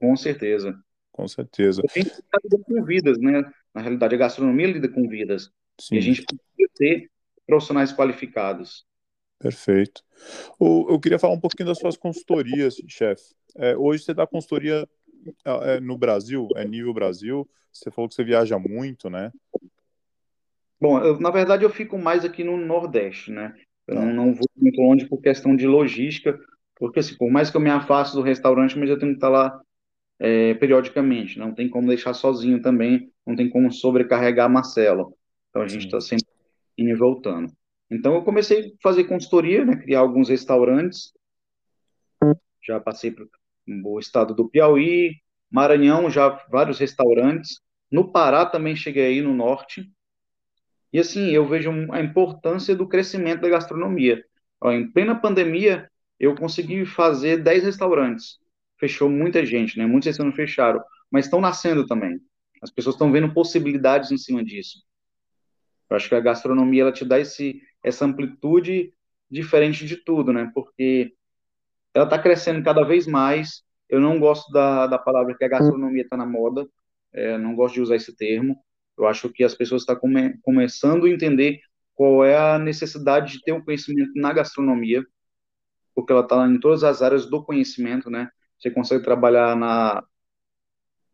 Com 0.00 0.16
certeza. 0.16 0.78
Com 1.12 1.28
certeza. 1.28 1.82
A 1.88 1.98
gente 1.98 2.10
está 2.10 2.38
lidando 2.42 2.64
com 2.64 2.82
vidas, 2.84 3.18
né? 3.18 3.44
Na 3.72 3.80
realidade, 3.80 4.14
a 4.14 4.18
gastronomia 4.18 4.66
lida 4.66 4.88
com 4.88 5.06
vidas. 5.08 5.50
Sim. 5.78 5.96
E 5.96 5.98
a 5.98 6.00
gente 6.00 6.24
precisa 6.24 6.70
ter 6.76 7.10
profissionais 7.46 7.92
qualificados. 7.92 8.86
Perfeito. 9.44 10.02
O, 10.58 10.86
eu 10.88 10.98
queria 10.98 11.18
falar 11.18 11.34
um 11.34 11.40
pouquinho 11.40 11.68
das 11.68 11.78
suas 11.78 11.98
consultorias, 11.98 12.76
chefe. 12.88 13.34
É, 13.56 13.76
hoje 13.76 14.02
você 14.02 14.14
dá 14.14 14.26
consultoria 14.26 14.88
é, 15.44 15.78
no 15.80 15.98
Brasil, 15.98 16.48
é 16.56 16.66
nível 16.66 16.94
Brasil. 16.94 17.46
Você 17.70 17.90
falou 17.90 18.08
que 18.08 18.14
você 18.14 18.24
viaja 18.24 18.58
muito, 18.58 19.10
né? 19.10 19.30
Bom, 20.80 20.98
eu, 20.98 21.20
na 21.20 21.30
verdade 21.30 21.62
eu 21.62 21.68
fico 21.68 21.98
mais 21.98 22.24
aqui 22.24 22.42
no 22.42 22.56
Nordeste, 22.56 23.30
né? 23.30 23.54
Eu 23.86 23.96
não, 23.96 24.06
não 24.14 24.34
vou 24.34 24.48
muito 24.56 24.80
longe 24.80 25.06
por 25.06 25.20
questão 25.20 25.54
de 25.54 25.66
logística, 25.66 26.40
porque 26.76 27.00
assim, 27.00 27.14
por 27.18 27.30
mais 27.30 27.50
que 27.50 27.56
eu 27.58 27.60
me 27.60 27.68
afaste 27.68 28.16
do 28.16 28.22
restaurante, 28.22 28.78
mas 28.78 28.88
eu 28.88 28.98
tenho 28.98 29.12
que 29.12 29.18
estar 29.18 29.28
lá 29.28 29.60
é, 30.18 30.54
periodicamente. 30.54 31.38
Não 31.38 31.52
tem 31.52 31.68
como 31.68 31.86
deixar 31.86 32.14
sozinho 32.14 32.62
também, 32.62 33.12
não 33.26 33.36
tem 33.36 33.50
como 33.50 33.70
sobrecarregar 33.70 34.50
Marcelo. 34.50 35.14
Então 35.50 35.60
a 35.60 35.68
gente 35.68 35.84
está 35.84 36.00
sempre 36.00 36.24
indo 36.78 36.88
e 36.88 36.94
voltando. 36.94 37.52
Então, 37.90 38.14
eu 38.14 38.22
comecei 38.22 38.68
a 38.68 38.70
fazer 38.82 39.04
consultoria, 39.04 39.64
né, 39.64 39.76
criar 39.76 40.00
alguns 40.00 40.28
restaurantes. 40.28 41.12
Já 42.62 42.80
passei 42.80 43.10
para 43.10 43.26
o 43.84 43.98
estado 43.98 44.34
do 44.34 44.48
Piauí, 44.48 45.16
Maranhão, 45.50 46.10
já 46.10 46.30
vários 46.50 46.78
restaurantes. 46.78 47.60
No 47.90 48.10
Pará 48.10 48.46
também 48.46 48.74
cheguei 48.74 49.06
aí 49.06 49.22
no 49.22 49.34
norte. 49.34 49.88
E 50.92 50.98
assim, 50.98 51.30
eu 51.30 51.46
vejo 51.46 51.70
a 51.92 52.00
importância 52.00 52.74
do 52.74 52.88
crescimento 52.88 53.42
da 53.42 53.48
gastronomia. 53.48 54.24
Ó, 54.60 54.72
em 54.72 54.90
plena 54.90 55.14
pandemia, 55.14 55.90
eu 56.18 56.34
consegui 56.34 56.86
fazer 56.86 57.42
10 57.42 57.64
restaurantes. 57.64 58.38
Fechou 58.78 59.10
muita 59.10 59.44
gente, 59.44 59.78
né? 59.78 59.86
Muitos 59.86 60.06
restaurantes 60.06 60.36
fecharam, 60.36 60.82
mas 61.10 61.26
estão 61.26 61.40
nascendo 61.40 61.86
também. 61.86 62.18
As 62.62 62.70
pessoas 62.70 62.94
estão 62.94 63.12
vendo 63.12 63.32
possibilidades 63.34 64.10
em 64.10 64.16
cima 64.16 64.42
disso. 64.42 64.82
Eu 65.90 65.96
acho 65.96 66.08
que 66.08 66.14
a 66.14 66.20
gastronomia 66.20 66.82
ela 66.82 66.92
te 66.92 67.04
dá 67.04 67.20
esse, 67.20 67.60
essa 67.84 68.06
amplitude 68.06 68.92
diferente 69.30 69.86
de 69.86 69.96
tudo, 69.98 70.32
né? 70.32 70.50
Porque 70.54 71.14
ela 71.92 72.04
está 72.06 72.18
crescendo 72.18 72.64
cada 72.64 72.82
vez 72.82 73.06
mais. 73.06 73.62
Eu 73.88 74.00
não 74.00 74.18
gosto 74.18 74.50
da, 74.50 74.86
da 74.86 74.98
palavra 74.98 75.36
que 75.36 75.44
a 75.44 75.48
gastronomia 75.48 76.02
está 76.02 76.16
na 76.16 76.26
moda, 76.26 76.66
é, 77.12 77.36
não 77.38 77.54
gosto 77.54 77.74
de 77.74 77.82
usar 77.82 77.96
esse 77.96 78.16
termo. 78.16 78.56
Eu 78.96 79.06
acho 79.06 79.28
que 79.28 79.44
as 79.44 79.54
pessoas 79.54 79.82
estão 79.82 79.96
come, 79.96 80.38
começando 80.42 81.04
a 81.04 81.10
entender 81.10 81.60
qual 81.94 82.24
é 82.24 82.36
a 82.36 82.58
necessidade 82.58 83.34
de 83.34 83.42
ter 83.42 83.52
um 83.52 83.62
conhecimento 83.62 84.12
na 84.16 84.32
gastronomia, 84.32 85.04
porque 85.94 86.12
ela 86.12 86.22
está 86.22 86.46
em 86.48 86.58
todas 86.58 86.82
as 86.82 87.02
áreas 87.02 87.26
do 87.26 87.44
conhecimento, 87.44 88.10
né? 88.10 88.30
Você 88.58 88.70
consegue 88.70 89.04
trabalhar 89.04 89.54
na, 89.54 90.02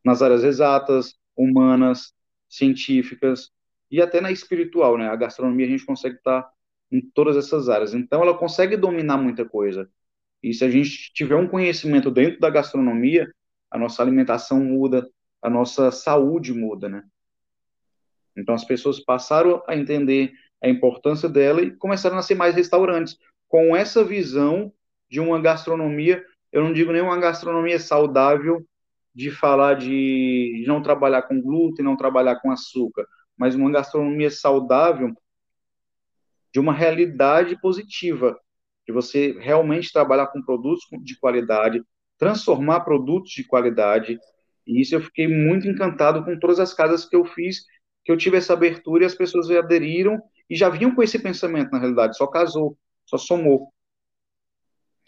nas 0.05 0.23
áreas 0.23 0.45
exatas, 0.45 1.15
humanas, 1.37 2.15
científicas 2.49 3.51
e 3.91 4.01
até 4.01 4.21
na 4.21 4.31
espiritual, 4.31 4.97
né? 4.97 5.09
A 5.09 5.17
gastronomia 5.17 5.67
a 5.67 5.71
gente 5.71 5.85
consegue 5.85 6.17
estar 6.17 6.43
tá 6.43 6.51
em 6.91 7.01
todas 7.01 7.37
essas 7.37 7.69
áreas. 7.69 7.95
Então, 7.95 8.23
ela 8.23 8.37
consegue 8.37 8.77
dominar 8.77 9.17
muita 9.17 9.45
coisa. 9.45 9.89
E 10.43 10.55
se 10.55 10.65
a 10.65 10.71
gente 10.71 11.13
tiver 11.13 11.37
um 11.37 11.47
conhecimento 11.47 12.11
dentro 12.11 12.41
da 12.41 12.51
gastronomia, 12.51 13.31
a 13.71 13.79
nossa 13.79 14.03
alimentação 14.03 14.59
muda, 14.61 15.09
a 15.43 15.49
nossa 15.49 15.91
saúde 15.91 16.53
muda, 16.53 16.89
né? 16.89 17.05
Então 18.37 18.55
as 18.55 18.65
pessoas 18.65 19.01
passaram 19.01 19.63
a 19.67 19.77
entender 19.77 20.33
a 20.63 20.69
importância 20.69 21.29
dela 21.29 21.63
e 21.63 21.71
começaram 21.77 22.19
a 22.19 22.23
ser 22.23 22.35
mais 22.35 22.55
restaurantes 22.55 23.19
com 23.49 23.75
essa 23.75 24.05
visão 24.05 24.73
de 25.09 25.21
uma 25.21 25.41
gastronomia, 25.41 26.25
eu 26.53 26.63
não 26.63 26.73
digo 26.73 26.93
nem 26.93 27.03
uma 27.03 27.19
gastronomia 27.19 27.79
saudável 27.79 28.65
de 29.15 29.31
falar 29.31 29.75
de 29.75 30.65
não 30.67 30.81
trabalhar 30.81 31.23
com 31.23 31.41
glúten, 31.41 31.85
não 31.85 31.97
trabalhar 31.97 32.37
com 32.37 32.51
açúcar, 32.51 33.07
mas 33.37 33.55
uma 33.55 33.71
gastronomia 33.71 34.31
saudável 34.31 35.13
de 36.53 36.61
uma 36.61 36.73
realidade 36.73 37.59
positiva, 37.61 38.39
de 38.87 38.93
você 38.93 39.37
realmente 39.39 39.93
trabalhar 39.93 40.27
com 40.29 40.43
produtos 40.43 40.85
de 41.03 41.19
qualidade, 41.19 41.83
transformar 42.19 42.81
produtos 42.81 43.31
de 43.33 43.45
qualidade. 43.45 44.19
E 44.67 44.81
isso 44.81 44.95
eu 44.95 45.01
fiquei 45.01 45.27
muito 45.27 45.69
encantado 45.69 46.25
com 46.25 46.39
todas 46.39 46.61
as 46.61 46.75
casas 46.75 47.05
que 47.05 47.17
eu 47.17 47.25
fiz, 47.25 47.65
que 48.05 48.13
eu 48.13 48.17
tive 48.17 48.37
essa 48.37 48.53
abertura 48.53 49.05
e 49.05 49.07
as 49.07 49.15
pessoas 49.15 49.51
aderiram 49.51 50.21
e 50.49 50.57
já 50.57 50.69
vinham 50.69 50.95
com 50.95 51.03
esse 51.03 51.19
pensamento, 51.19 51.71
na 51.71 51.79
realidade, 51.79 52.17
só 52.17 52.27
casou, 52.27 52.77
só 53.07 53.17
somou. 53.17 53.73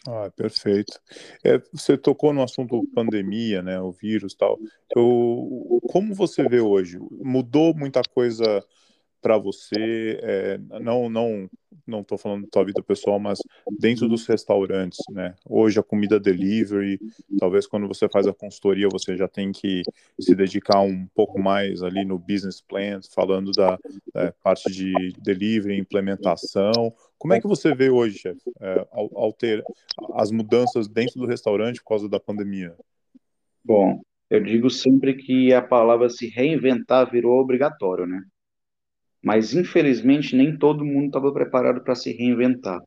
Ah, 0.07 0.29
perfeito. 0.35 0.99
É, 1.45 1.61
você 1.71 1.97
tocou 1.97 2.33
no 2.33 2.43
assunto 2.43 2.85
pandemia, 2.93 3.61
né, 3.61 3.79
o 3.79 3.91
vírus 3.91 4.35
tal. 4.35 4.59
Eu, 4.95 5.81
como 5.89 6.13
você 6.13 6.47
vê 6.47 6.59
hoje? 6.59 6.97
Mudou 7.11 7.73
muita 7.73 8.01
coisa 8.01 8.61
para 9.23 9.37
você? 9.37 10.19
É, 10.21 10.57
não, 10.81 11.09
não, 11.09 11.49
não 11.87 12.01
estou 12.01 12.17
falando 12.17 12.43
da 12.43 12.49
tua 12.51 12.65
vida 12.65 12.83
pessoal, 12.83 13.17
mas 13.19 13.39
dentro 13.79 14.07
dos 14.09 14.27
restaurantes, 14.27 14.99
né? 15.09 15.33
Hoje 15.49 15.79
a 15.79 15.83
comida 15.83 16.19
delivery, 16.19 16.99
talvez 17.39 17.65
quando 17.65 17.87
você 17.87 18.09
faz 18.09 18.27
a 18.27 18.33
consultoria 18.33 18.89
você 18.91 19.15
já 19.15 19.27
tem 19.27 19.53
que 19.53 19.81
se 20.19 20.35
dedicar 20.35 20.81
um 20.81 21.07
pouco 21.15 21.39
mais 21.39 21.81
ali 21.81 22.03
no 22.03 22.19
business 22.19 22.61
plan, 22.61 22.99
falando 23.15 23.51
da, 23.53 23.79
parte 24.43 24.69
de 24.69 24.93
delivery, 25.23 25.79
implementação. 25.79 26.93
Como 27.17 27.33
é 27.33 27.39
que 27.39 27.47
você 27.47 27.73
vê 27.73 27.89
hoje, 27.89 28.19
chefe, 28.19 28.51
é, 28.59 28.87
ao, 28.91 29.09
ao 29.17 29.33
ter 29.33 29.63
as 30.15 30.29
mudanças 30.29 30.89
dentro 30.89 31.21
do 31.21 31.25
restaurante 31.25 31.77
por 31.77 31.89
causa 31.89 32.09
da 32.09 32.19
pandemia? 32.19 32.75
Bom, 33.63 34.01
eu 34.29 34.43
digo 34.43 34.69
sempre 34.69 35.13
que 35.15 35.53
a 35.53 35.61
palavra 35.61 36.09
se 36.09 36.27
reinventar 36.27 37.09
virou 37.09 37.39
obrigatório, 37.39 38.05
né? 38.05 38.21
Mas, 39.23 39.53
infelizmente, 39.53 40.35
nem 40.35 40.57
todo 40.57 40.83
mundo 40.83 41.07
estava 41.07 41.31
preparado 41.31 41.81
para 41.81 41.95
se 41.95 42.11
reinventar. 42.11 42.81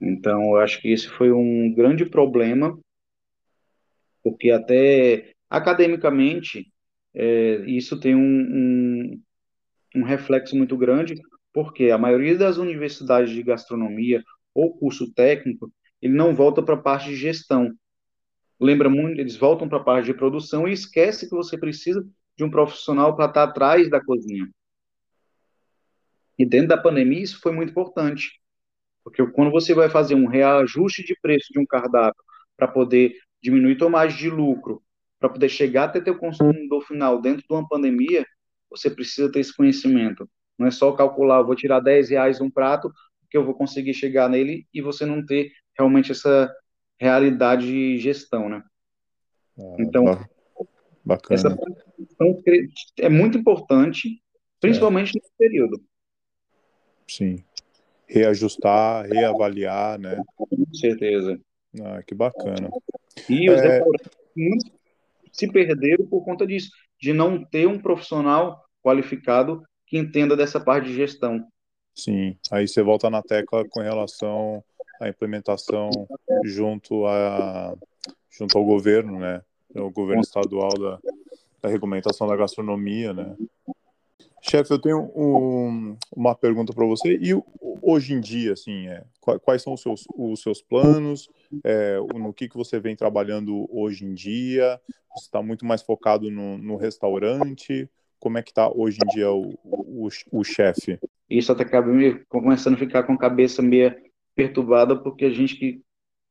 Então, 0.00 0.42
eu 0.42 0.56
acho 0.58 0.80
que 0.80 0.92
esse 0.92 1.08
foi 1.08 1.32
um 1.32 1.72
grande 1.74 2.04
problema, 2.04 2.78
porque 4.22 4.50
até 4.50 5.32
academicamente 5.48 6.70
é, 7.14 7.64
isso 7.66 7.98
tem 7.98 8.14
um, 8.14 8.20
um, 8.20 9.22
um 9.96 10.02
reflexo 10.02 10.54
muito 10.54 10.76
grande, 10.76 11.14
porque 11.52 11.90
a 11.90 11.98
maioria 11.98 12.36
das 12.36 12.58
universidades 12.58 13.30
de 13.30 13.42
gastronomia 13.42 14.22
ou 14.54 14.76
curso 14.76 15.12
técnico, 15.14 15.72
ele 16.00 16.14
não 16.14 16.34
volta 16.34 16.62
para 16.62 16.74
a 16.74 16.82
parte 16.82 17.08
de 17.08 17.16
gestão. 17.16 17.72
Lembra 18.60 18.90
muito, 18.90 19.20
eles 19.20 19.36
voltam 19.36 19.68
para 19.68 19.78
a 19.78 19.84
parte 19.84 20.06
de 20.06 20.14
produção 20.14 20.68
e 20.68 20.72
esquece 20.72 21.28
que 21.28 21.34
você 21.34 21.56
precisa 21.56 22.06
de 22.36 22.44
um 22.44 22.50
profissional 22.50 23.16
para 23.16 23.26
estar 23.26 23.44
atrás 23.44 23.88
da 23.88 24.04
cozinha. 24.04 24.48
E 26.38 26.46
dentro 26.46 26.68
da 26.68 26.78
pandemia, 26.78 27.22
isso 27.22 27.40
foi 27.40 27.52
muito 27.52 27.70
importante. 27.70 28.40
Porque 29.02 29.26
quando 29.28 29.50
você 29.50 29.74
vai 29.74 29.88
fazer 29.90 30.14
um 30.14 30.26
reajuste 30.26 31.04
de 31.04 31.16
preço 31.20 31.52
de 31.52 31.58
um 31.58 31.66
cardápio 31.66 32.22
para 32.56 32.68
poder 32.68 33.14
diminuir 33.42 33.76
tomagem 33.76 34.18
de 34.18 34.30
lucro, 34.30 34.82
para 35.18 35.28
poder 35.28 35.48
chegar 35.48 35.84
até 35.84 36.00
ter 36.00 36.10
o 36.10 36.18
consumidor 36.18 36.82
final 36.86 37.20
dentro 37.20 37.42
de 37.46 37.52
uma 37.52 37.66
pandemia, 37.66 38.24
você 38.70 38.90
precisa 38.90 39.30
ter 39.30 39.40
esse 39.40 39.54
conhecimento. 39.54 40.28
Não 40.58 40.66
é 40.66 40.70
só 40.70 40.92
calcular, 40.92 41.42
vou 41.42 41.56
tirar 41.56 41.80
10 41.80 42.10
reais 42.10 42.40
um 42.40 42.50
prato, 42.50 42.92
que 43.30 43.36
eu 43.36 43.44
vou 43.44 43.54
conseguir 43.54 43.94
chegar 43.94 44.28
nele 44.28 44.66
e 44.72 44.80
você 44.80 45.04
não 45.04 45.24
ter 45.24 45.52
realmente 45.76 46.12
essa 46.12 46.52
realidade 46.98 47.66
de 47.66 47.98
gestão, 47.98 48.48
né? 48.48 48.62
Ah, 49.58 49.76
então, 49.78 50.04
bacana. 51.04 51.34
essa 51.34 51.56
é 52.98 53.08
muito 53.08 53.38
importante, 53.38 54.20
principalmente 54.60 55.10
é. 55.10 55.12
nesse 55.14 55.32
período. 55.36 55.80
Sim. 57.08 57.42
Reajustar, 58.06 59.06
reavaliar, 59.06 59.98
né? 59.98 60.22
Com 60.36 60.48
certeza. 60.74 61.40
Ah, 61.82 62.02
que 62.02 62.14
bacana. 62.14 62.70
E 63.28 63.50
os 63.50 63.60
é... 63.60 63.82
se 65.32 65.50
perderam 65.50 66.06
por 66.06 66.24
conta 66.24 66.46
disso, 66.46 66.70
de 67.00 67.12
não 67.12 67.44
ter 67.44 67.66
um 67.66 67.78
profissional 67.78 68.64
qualificado 68.82 69.62
que 69.86 69.98
entenda 69.98 70.36
dessa 70.36 70.60
parte 70.60 70.88
de 70.88 70.94
gestão. 70.94 71.46
Sim, 71.94 72.36
aí 72.50 72.68
você 72.68 72.82
volta 72.82 73.10
na 73.10 73.22
tecla 73.22 73.64
com 73.68 73.80
relação 73.80 74.62
à 75.00 75.08
implementação 75.08 75.90
junto, 76.44 77.06
a, 77.06 77.74
junto 78.30 78.56
ao 78.56 78.64
governo, 78.64 79.18
né? 79.18 79.42
O 79.74 79.90
governo 79.90 80.22
estadual 80.22 80.72
da, 80.78 80.98
da 81.60 81.68
regulamentação 81.68 82.26
da 82.26 82.36
gastronomia, 82.36 83.12
né? 83.12 83.36
Chefe, 84.42 84.72
eu 84.72 84.78
tenho 84.78 85.10
um, 85.14 85.96
uma 86.14 86.34
pergunta 86.34 86.72
para 86.72 86.86
você. 86.86 87.18
E 87.20 87.30
hoje 87.82 88.14
em 88.14 88.20
dia, 88.20 88.52
assim, 88.52 88.86
é, 88.86 89.04
quais 89.42 89.62
são 89.62 89.74
os 89.74 89.82
seus, 89.82 90.04
os 90.14 90.40
seus 90.40 90.62
planos? 90.62 91.28
É, 91.64 91.98
no 92.14 92.32
que, 92.32 92.48
que 92.48 92.56
você 92.56 92.78
vem 92.78 92.96
trabalhando 92.96 93.66
hoje 93.70 94.04
em 94.04 94.14
dia? 94.14 94.80
Você 95.16 95.26
está 95.26 95.42
muito 95.42 95.66
mais 95.66 95.82
focado 95.82 96.30
no, 96.30 96.58
no, 96.58 96.76
restaurante? 96.76 97.88
Como 98.20 98.38
é 98.38 98.42
que 98.42 98.50
está 98.50 98.70
hoje 98.70 98.98
em 99.04 99.08
dia 99.08 99.30
o, 99.30 99.54
o, 99.64 100.08
o 100.32 100.44
chefe? 100.44 100.98
Isso 101.28 101.52
até 101.52 101.62
acaba 101.62 101.88
me 101.88 102.24
começando 102.28 102.74
a 102.74 102.78
ficar 102.78 103.02
com 103.02 103.12
a 103.12 103.18
cabeça 103.18 103.60
meio 103.60 103.94
perturbada, 104.34 104.96
porque 104.96 105.24
a 105.24 105.30
gente 105.30 105.56
que, 105.56 105.80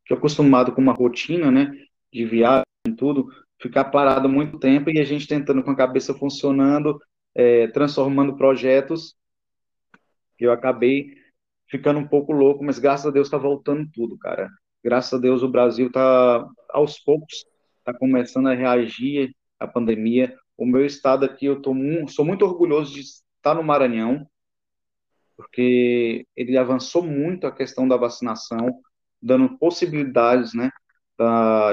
que 0.06 0.14
é 0.14 0.18
acostumado 0.18 0.72
com 0.72 0.82
uma 0.82 0.94
rotina, 0.94 1.52
né, 1.52 1.72
de 2.12 2.26
viagem 2.26 2.64
e 2.88 2.94
tudo, 2.94 3.28
ficar 3.62 3.86
parado 3.86 4.30
muito 4.30 4.58
tempo 4.58 4.90
e 4.90 5.00
a 5.00 5.04
gente 5.04 5.28
tentando 5.28 5.62
com 5.64 5.72
a 5.72 5.76
cabeça 5.76 6.14
funcionando 6.14 7.00
é, 7.38 7.68
transformando 7.68 8.36
projetos, 8.36 9.16
eu 10.40 10.52
acabei 10.52 11.16
ficando 11.68 12.00
um 12.00 12.08
pouco 12.08 12.32
louco, 12.34 12.64
mas 12.64 12.80
graças 12.80 13.06
a 13.06 13.12
Deus 13.12 13.28
está 13.28 13.38
voltando 13.38 13.88
tudo, 13.94 14.18
cara. 14.18 14.50
Graças 14.84 15.14
a 15.14 15.22
Deus 15.22 15.44
o 15.44 15.50
Brasil 15.50 15.88
está, 15.88 16.48
aos 16.70 17.00
poucos, 17.00 17.46
está 17.78 17.94
começando 17.94 18.48
a 18.48 18.56
reagir 18.56 19.36
à 19.60 19.68
pandemia. 19.68 20.36
O 20.58 20.66
meu 20.66 20.84
estado 20.84 21.26
aqui, 21.26 21.46
eu 21.46 21.62
tô, 21.62 21.76
sou 22.08 22.26
muito 22.26 22.44
orgulhoso 22.44 22.94
de 22.94 23.02
estar 23.02 23.54
no 23.54 23.64
Maranhão, 23.64 24.28
porque 25.36 26.26
ele 26.36 26.58
avançou 26.58 27.04
muito 27.04 27.46
a 27.46 27.52
questão 27.52 27.88
da 27.88 27.98
vacinação, 27.98 28.80
dando 29.22 29.58
possibilidades, 29.60 30.56
né, 30.56 30.72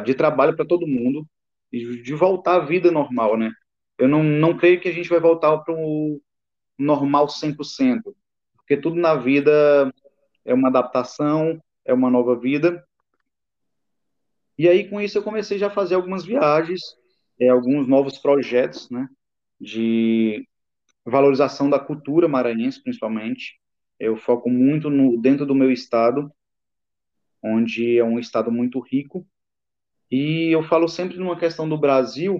de 0.04 0.14
trabalho 0.14 0.54
para 0.54 0.66
todo 0.66 0.86
mundo 0.86 1.26
e 1.72 2.02
de 2.02 2.14
voltar 2.14 2.56
à 2.56 2.64
vida 2.64 2.90
normal, 2.90 3.38
né? 3.38 3.50
Eu 3.98 4.08
não, 4.08 4.22
não 4.22 4.56
creio 4.56 4.80
que 4.80 4.88
a 4.88 4.92
gente 4.92 5.08
vai 5.08 5.20
voltar 5.20 5.56
para 5.58 5.74
o 5.74 6.20
normal 6.78 7.26
100%, 7.26 8.14
porque 8.56 8.76
tudo 8.76 8.96
na 8.96 9.14
vida 9.14 9.92
é 10.44 10.52
uma 10.52 10.68
adaptação, 10.68 11.60
é 11.84 11.94
uma 11.94 12.10
nova 12.10 12.36
vida. 12.36 12.84
E 14.58 14.68
aí, 14.68 14.88
com 14.88 15.00
isso, 15.00 15.18
eu 15.18 15.22
comecei 15.22 15.58
já 15.58 15.68
a 15.68 15.74
fazer 15.74 15.94
algumas 15.94 16.24
viagens, 16.24 16.80
é, 17.40 17.48
alguns 17.48 17.86
novos 17.86 18.18
projetos, 18.18 18.88
né, 18.90 19.08
de 19.60 20.46
valorização 21.04 21.68
da 21.68 21.78
cultura 21.78 22.28
maranhense, 22.28 22.82
principalmente. 22.82 23.60
Eu 23.98 24.16
foco 24.16 24.50
muito 24.50 24.90
no 24.90 25.20
dentro 25.20 25.46
do 25.46 25.54
meu 25.54 25.70
estado, 25.70 26.30
onde 27.42 27.98
é 27.98 28.04
um 28.04 28.18
estado 28.18 28.50
muito 28.50 28.80
rico. 28.80 29.26
E 30.10 30.48
eu 30.54 30.62
falo 30.62 30.88
sempre 30.88 31.18
numa 31.18 31.38
questão 31.38 31.68
do 31.68 31.78
Brasil, 31.78 32.36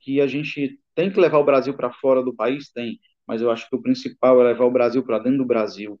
que 0.00 0.20
a 0.20 0.26
gente 0.26 0.80
tem 0.94 1.10
que 1.10 1.20
levar 1.20 1.38
o 1.38 1.44
Brasil 1.44 1.74
para 1.74 1.92
fora 1.92 2.22
do 2.22 2.34
país? 2.34 2.70
Tem, 2.70 2.98
mas 3.26 3.42
eu 3.42 3.50
acho 3.50 3.68
que 3.68 3.76
o 3.76 3.82
principal 3.82 4.40
é 4.40 4.44
levar 4.44 4.64
o 4.64 4.70
Brasil 4.70 5.02
para 5.02 5.18
dentro 5.18 5.38
do 5.38 5.44
Brasil. 5.44 6.00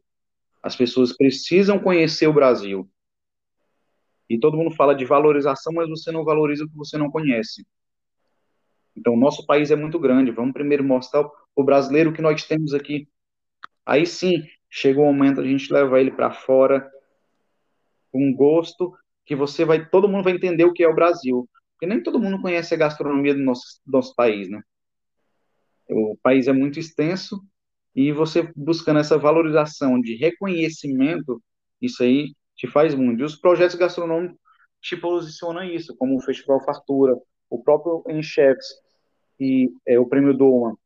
As 0.62 0.74
pessoas 0.74 1.16
precisam 1.16 1.78
conhecer 1.78 2.26
o 2.26 2.32
Brasil. 2.32 2.88
E 4.28 4.38
todo 4.38 4.56
mundo 4.56 4.74
fala 4.74 4.94
de 4.94 5.04
valorização, 5.04 5.72
mas 5.72 5.88
você 5.88 6.12
não 6.12 6.24
valoriza 6.24 6.64
o 6.64 6.68
que 6.68 6.76
você 6.76 6.98
não 6.98 7.10
conhece. 7.10 7.66
Então, 8.96 9.16
nosso 9.16 9.46
país 9.46 9.70
é 9.70 9.76
muito 9.76 9.98
grande. 9.98 10.30
Vamos 10.30 10.52
primeiro 10.52 10.82
mostrar 10.82 11.28
o 11.54 11.64
brasileiro 11.64 12.12
que 12.12 12.20
nós 12.20 12.44
temos 12.44 12.74
aqui. 12.74 13.08
Aí 13.86 14.04
sim, 14.04 14.42
chega 14.68 15.00
o 15.00 15.04
momento 15.04 15.40
a 15.40 15.44
gente 15.44 15.72
levar 15.72 16.00
ele 16.00 16.10
para 16.10 16.32
fora 16.32 16.90
com 18.10 18.34
gosto, 18.34 18.92
que 19.24 19.36
você 19.36 19.64
vai, 19.64 19.88
todo 19.88 20.08
mundo 20.08 20.24
vai 20.24 20.32
entender 20.32 20.64
o 20.64 20.72
que 20.72 20.82
é 20.82 20.88
o 20.88 20.94
Brasil. 20.94 21.48
Porque 21.78 21.86
nem 21.86 22.02
todo 22.02 22.18
mundo 22.18 22.42
conhece 22.42 22.74
a 22.74 22.76
gastronomia 22.76 23.32
do 23.32 23.40
nosso, 23.40 23.80
do 23.86 23.92
nosso 23.92 24.12
país, 24.16 24.50
né? 24.50 24.60
O 25.88 26.18
país 26.20 26.48
é 26.48 26.52
muito 26.52 26.80
extenso 26.80 27.40
e 27.94 28.12
você 28.12 28.52
buscando 28.56 28.98
essa 28.98 29.16
valorização 29.16 30.00
de 30.00 30.16
reconhecimento, 30.16 31.40
isso 31.80 32.02
aí 32.02 32.34
te 32.56 32.66
faz 32.66 32.96
muito. 32.96 33.20
E 33.20 33.24
os 33.24 33.36
projetos 33.36 33.76
gastronômicos 33.76 34.36
te 34.82 34.96
posicionam 34.96 35.62
isso, 35.62 35.96
como 35.96 36.16
o 36.16 36.20
Festival 36.20 36.62
Fartura, 36.64 37.16
o 37.48 37.62
próprio 37.62 38.02
Enchefs 38.08 38.66
e 39.38 39.72
é, 39.86 40.00
o 40.00 40.06
Prêmio 40.06 40.36
Doma, 40.36 40.76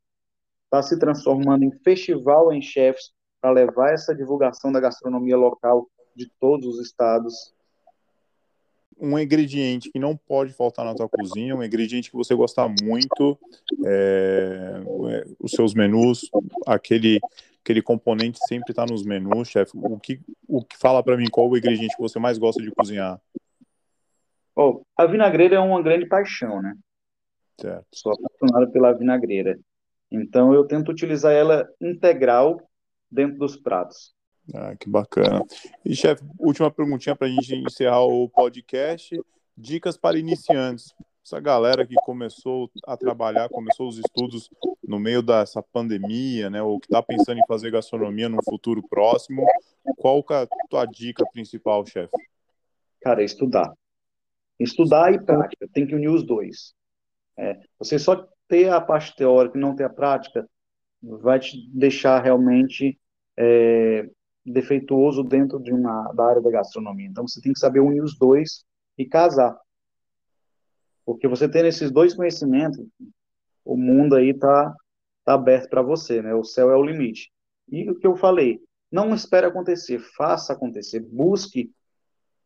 está 0.65 0.81
se 0.83 0.97
transformando 0.99 1.63
em 1.63 1.71
festival 1.83 2.53
em 2.53 2.61
chefs 2.61 3.11
para 3.41 3.51
levar 3.51 3.93
essa 3.93 4.15
divulgação 4.15 4.71
da 4.71 4.79
gastronomia 4.79 5.35
local 5.35 5.89
de 6.15 6.31
todos 6.39 6.67
os 6.67 6.85
estados. 6.85 7.33
Um 9.05 9.19
ingrediente 9.19 9.91
que 9.91 9.99
não 9.99 10.15
pode 10.15 10.53
faltar 10.53 10.85
na 10.85 10.95
tua 10.95 11.09
cozinha, 11.09 11.55
um 11.55 11.63
ingrediente 11.63 12.09
que 12.09 12.15
você 12.15 12.33
gosta 12.33 12.67
muito, 12.81 13.37
é, 13.85 14.81
é 15.09 15.25
os 15.39 15.51
seus 15.51 15.73
menus, 15.73 16.29
aquele 16.65 17.19
aquele 17.63 17.81
componente 17.81 18.39
sempre 18.47 18.71
está 18.71 18.85
nos 18.85 19.05
menus, 19.05 19.47
chefe. 19.47 19.71
O 19.75 19.97
que, 19.97 20.19
o 20.47 20.63
que 20.63 20.77
fala 20.77 21.01
para 21.01 21.15
mim 21.15 21.29
qual 21.29 21.49
o 21.49 21.57
ingrediente 21.57 21.95
que 21.95 22.01
você 22.01 22.19
mais 22.19 22.37
gosta 22.37 22.61
de 22.61 22.71
cozinhar? 22.71 23.19
Oh, 24.55 24.83
a 24.95 25.05
vinagreira 25.05 25.55
é 25.55 25.59
uma 25.59 25.81
grande 25.81 26.05
paixão, 26.05 26.61
né? 26.61 26.75
Certo. 27.59 27.85
Sou 27.93 28.13
apaixonado 28.13 28.71
pela 28.71 28.93
vinagreira. 28.93 29.59
Então 30.11 30.53
eu 30.53 30.65
tento 30.65 30.89
utilizar 30.89 31.33
ela 31.33 31.67
integral 31.81 32.61
dentro 33.09 33.37
dos 33.37 33.55
pratos. 33.55 34.13
Ah, 34.53 34.75
que 34.75 34.89
bacana. 34.89 35.45
E, 35.85 35.95
chefe, 35.95 36.23
última 36.39 36.71
perguntinha 36.71 37.15
para 37.15 37.27
a 37.27 37.29
gente 37.29 37.55
encerrar 37.55 38.01
o 38.03 38.27
podcast. 38.27 39.19
Dicas 39.55 39.95
para 39.95 40.17
iniciantes. 40.17 40.93
Essa 41.23 41.39
galera 41.39 41.85
que 41.85 41.95
começou 42.03 42.69
a 42.85 42.97
trabalhar, 42.97 43.47
começou 43.47 43.87
os 43.87 43.97
estudos 43.97 44.49
no 44.85 44.99
meio 44.99 45.21
dessa 45.21 45.63
pandemia, 45.63 46.49
né? 46.49 46.61
Ou 46.61 46.79
que 46.79 46.87
está 46.87 47.01
pensando 47.01 47.39
em 47.39 47.47
fazer 47.47 47.71
gastronomia 47.71 48.27
no 48.27 48.43
futuro 48.43 48.83
próximo. 48.83 49.45
Qual 49.97 50.25
é 50.31 50.33
a 50.33 50.47
tua 50.69 50.85
dica 50.85 51.23
principal, 51.31 51.85
chefe? 51.85 52.11
Cara, 53.01 53.21
é 53.21 53.25
estudar. 53.25 53.73
Estudar 54.59 55.13
e 55.13 55.23
prática. 55.23 55.65
Tem 55.71 55.87
que 55.87 55.95
unir 55.95 56.09
os 56.09 56.23
dois. 56.23 56.73
É, 57.37 57.59
você 57.79 57.97
só 57.97 58.27
ter 58.49 58.69
a 58.69 58.81
parte 58.81 59.15
teórica 59.15 59.57
e 59.57 59.61
não 59.61 59.75
ter 59.75 59.85
a 59.85 59.89
prática 59.89 60.47
vai 61.01 61.39
te 61.39 61.69
deixar 61.73 62.21
realmente 62.21 62.99
é, 63.37 64.09
defeituoso 64.45 65.23
dentro 65.23 65.59
de 65.59 65.71
uma 65.71 66.11
da 66.13 66.25
área 66.25 66.41
da 66.41 66.51
gastronomia. 66.51 67.07
Então 67.07 67.27
você 67.27 67.41
tem 67.41 67.53
que 67.53 67.59
saber 67.59 67.79
unir 67.79 68.01
os 68.01 68.17
dois 68.17 68.65
e 68.97 69.05
casar. 69.05 69.57
Porque 71.05 71.27
você 71.27 71.49
tendo 71.49 71.67
esses 71.67 71.91
dois 71.91 72.13
conhecimentos, 72.13 72.85
o 73.63 73.77
mundo 73.77 74.15
aí 74.15 74.33
tá, 74.33 74.73
tá 75.25 75.33
aberto 75.33 75.69
para 75.69 75.81
você, 75.81 76.21
né? 76.21 76.33
O 76.33 76.43
céu 76.43 76.71
é 76.71 76.75
o 76.75 76.83
limite. 76.83 77.31
E 77.69 77.89
o 77.89 77.95
que 77.95 78.07
eu 78.07 78.15
falei, 78.15 78.61
não 78.91 79.13
espere 79.13 79.47
acontecer, 79.47 79.99
faça 80.15 80.53
acontecer, 80.53 80.99
busque 80.99 81.71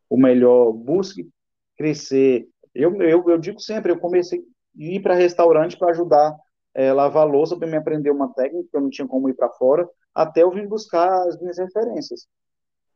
o 0.08 0.16
melhor, 0.16 0.72
busque 0.72 1.28
crescer. 1.76 2.48
Eu, 2.74 3.00
eu, 3.02 3.28
eu 3.28 3.38
digo 3.38 3.60
sempre, 3.60 3.92
eu 3.92 3.98
comecei 3.98 4.40
a 4.40 4.42
ir 4.76 5.00
para 5.00 5.14
restaurante 5.14 5.76
para 5.76 5.90
ajudar 5.90 6.36
é, 6.74 6.92
lavar 6.92 7.26
louça 7.26 7.56
para 7.58 7.66
me 7.66 7.76
aprender 7.76 8.10
uma 8.10 8.32
técnica 8.32 8.68
que 8.70 8.76
eu 8.76 8.80
não 8.80 8.88
tinha 8.88 9.06
como 9.06 9.28
ir 9.28 9.34
para 9.34 9.50
fora, 9.50 9.88
até 10.18 10.42
eu 10.42 10.50
vim 10.50 10.66
buscar 10.66 11.28
as 11.28 11.38
minhas 11.38 11.58
referências. 11.58 12.26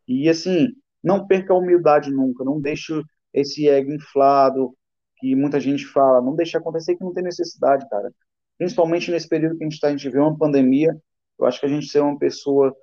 E 0.09 0.29
assim, 0.29 0.71
não 1.01 1.25
perca 1.25 1.53
a 1.53 1.57
humildade 1.57 2.11
nunca, 2.11 2.43
não 2.43 2.61
deixe 2.61 3.01
esse 3.33 3.69
ego 3.69 3.93
inflado 3.93 4.77
que 5.19 5.37
muita 5.37 5.61
gente 5.61 5.87
fala, 5.87 6.21
não 6.21 6.35
deixe 6.35 6.57
acontecer 6.57 6.97
que 6.97 7.05
não 7.05 7.15
tem 7.15 7.23
necessidade, 7.23 7.89
cara. 7.89 8.13
Principalmente 8.59 9.09
nesse 9.13 9.29
período 9.29 9.57
que 9.57 9.63
a 9.63 9.67
gente 9.67 9.75
está, 9.75 9.87
a 9.87 9.91
gente 9.93 10.09
vê 10.09 10.19
uma 10.19 10.37
pandemia, 10.37 11.01
eu 11.39 11.47
acho 11.47 11.61
que 11.61 11.67
a 11.67 11.69
gente 11.69 11.87
ser 11.87 12.01
uma 12.01 12.19
pessoa 12.19 12.77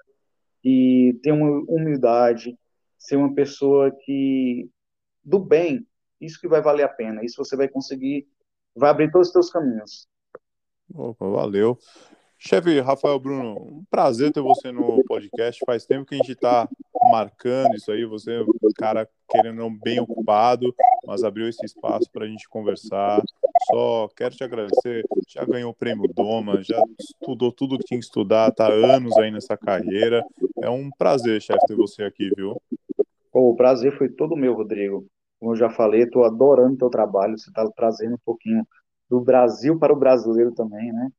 que 0.61 1.19
tem 1.21 1.33
uma 1.33 1.61
humildade, 1.67 2.57
ser 2.97 3.17
uma 3.17 3.33
pessoa 3.33 3.91
que 4.05 4.69
do 5.21 5.37
bem, 5.37 5.85
isso 6.21 6.39
que 6.39 6.47
vai 6.47 6.61
valer 6.61 6.83
a 6.83 6.89
pena, 6.89 7.25
isso 7.25 7.43
você 7.43 7.57
vai 7.57 7.67
conseguir, 7.67 8.25
vai 8.73 8.89
abrir 8.89 9.11
todos 9.11 9.27
os 9.27 9.33
seus 9.33 9.51
caminhos. 9.51 10.07
Opa, 10.95 11.27
valeu. 11.27 11.77
Chefe 12.41 12.79
Rafael 12.79 13.19
Bruno, 13.19 13.51
um 13.59 13.83
prazer 13.91 14.31
ter 14.31 14.39
você 14.39 14.71
no 14.71 15.03
podcast. 15.03 15.61
Faz 15.65 15.85
tempo 15.85 16.05
que 16.05 16.15
a 16.15 16.17
gente 16.17 16.31
está 16.31 16.69
marcando 17.11 17.75
isso 17.75 17.91
aí. 17.91 18.05
Você 18.05 18.35
é 18.35 18.41
um 18.41 18.71
cara 18.77 19.09
querendo 19.29 19.69
bem 19.83 19.99
ocupado, 19.99 20.73
mas 21.05 21.21
abriu 21.21 21.49
esse 21.49 21.65
espaço 21.65 22.09
para 22.09 22.23
a 22.23 22.27
gente 22.29 22.47
conversar. 22.47 23.21
Só 23.69 24.07
quero 24.15 24.33
te 24.33 24.43
agradecer. 24.45 25.03
Já 25.27 25.43
ganhou 25.43 25.71
o 25.71 25.75
prêmio 25.75 26.07
Doma, 26.13 26.63
já 26.63 26.81
estudou 26.97 27.51
tudo 27.51 27.77
que 27.77 27.83
tinha 27.83 27.99
que 27.99 28.05
estudar, 28.05 28.47
está 28.47 28.71
anos 28.71 29.17
aí 29.17 29.31
nessa 29.31 29.57
carreira. 29.57 30.23
É 30.63 30.69
um 30.69 30.89
prazer, 30.97 31.41
chefe, 31.41 31.59
ter 31.67 31.75
você 31.75 32.03
aqui, 32.03 32.31
viu? 32.37 32.55
o 33.33 33.55
prazer 33.55 33.97
foi 33.97 34.07
todo 34.07 34.37
meu, 34.37 34.53
Rodrigo. 34.53 35.05
Como 35.41 35.51
eu 35.51 35.57
já 35.57 35.69
falei, 35.69 36.03
estou 36.03 36.23
adorando 36.23 36.75
o 36.75 36.77
teu 36.77 36.89
trabalho. 36.89 37.37
Você 37.37 37.49
está 37.49 37.69
trazendo 37.71 38.15
um 38.15 38.23
pouquinho 38.23 38.65
do 39.09 39.19
Brasil 39.19 39.77
para 39.77 39.91
o 39.91 39.99
brasileiro 39.99 40.53
também, 40.53 40.93
né? 40.93 41.09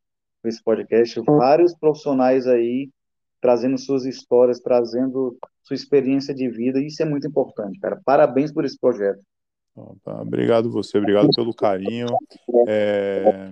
Esse 0.49 0.63
podcast, 0.63 1.21
vários 1.27 1.75
profissionais 1.75 2.47
aí 2.47 2.91
trazendo 3.41 3.79
suas 3.79 4.05
histórias, 4.05 4.61
trazendo 4.61 5.37
sua 5.63 5.75
experiência 5.75 6.35
de 6.35 6.49
vida, 6.49 6.79
e 6.79 6.87
isso 6.87 7.03
é 7.03 7.07
muito 7.07 7.27
importante, 7.27 7.79
cara. 7.79 8.01
Parabéns 8.05 8.53
por 8.53 8.65
esse 8.65 8.79
projeto. 8.79 9.21
Obrigado 10.05 10.71
você, 10.71 10.99
obrigado 10.99 11.29
pelo 11.35 11.55
carinho. 11.55 12.07
É, 12.67 13.51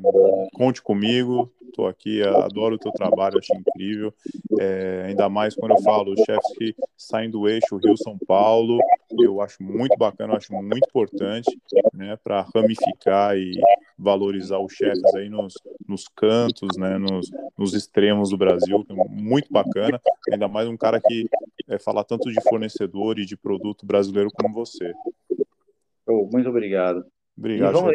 conte 0.55 0.83
comigo, 0.83 1.53
estou 1.79 1.87
aqui, 1.87 2.23
adoro 2.23 2.75
o 2.75 2.79
teu 2.79 2.91
trabalho, 2.93 3.39
acho 3.39 3.55
incrível. 3.55 4.13
É, 4.59 5.05
ainda 5.07 5.29
mais 5.29 5.55
quando 5.55 5.73
eu 5.73 5.83
falo 5.83 6.17
chefes 6.17 6.59
que 6.59 6.75
saem 6.97 7.31
do 7.31 7.49
eixo 7.49 7.77
Rio-São 7.77 8.19
Paulo, 8.27 8.79
eu 9.19 9.41
acho 9.41 9.63
muito 9.63 9.97
bacana, 9.97 10.37
acho 10.37 10.53
muito 10.53 10.87
importante 10.89 11.57
né, 11.95 12.17
para 12.23 12.47
ramificar 12.55 13.37
e 13.37 13.53
valorizar 13.97 14.59
os 14.59 14.73
chefes 14.73 15.15
aí 15.15 15.29
nos, 15.29 15.55
nos 15.87 16.09
cantos, 16.09 16.77
né, 16.77 16.99
nos, 16.99 17.31
nos 17.57 17.75
extremos 17.75 18.31
do 18.31 18.37
Brasil, 18.37 18.85
é 18.89 18.95
muito 19.09 19.53
bacana. 19.53 20.01
Ainda 20.31 20.49
mais 20.49 20.69
um 20.69 20.77
cara 20.77 21.01
que 21.01 21.29
é, 21.69 21.79
fala 21.79 22.05
tanto 22.05 22.31
de 22.31 22.41
fornecedor 22.49 23.19
e 23.19 23.27
de 23.27 23.37
produto 23.37 23.87
brasileiro 23.87 24.31
como 24.33 24.53
você. 24.53 24.93
Oh, 26.09 26.29
muito 26.33 26.49
obrigado. 26.49 27.05
Obrigado. 27.37 27.75
Vamos, 27.75 27.95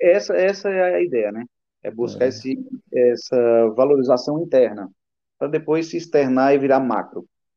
essa, 0.00 0.34
essa 0.34 0.68
é 0.70 0.94
a 0.96 1.02
ideia, 1.02 1.30
né? 1.30 1.44
É 1.82 1.90
buscar 1.90 2.24
é. 2.24 2.28
Esse, 2.28 2.58
essa 2.92 3.68
valorização 3.76 4.42
interna, 4.42 4.90
para 5.38 5.48
depois 5.48 5.86
se 5.86 5.96
externar 5.96 6.54
e 6.54 6.58
virar 6.58 6.80
macro. 6.80 7.26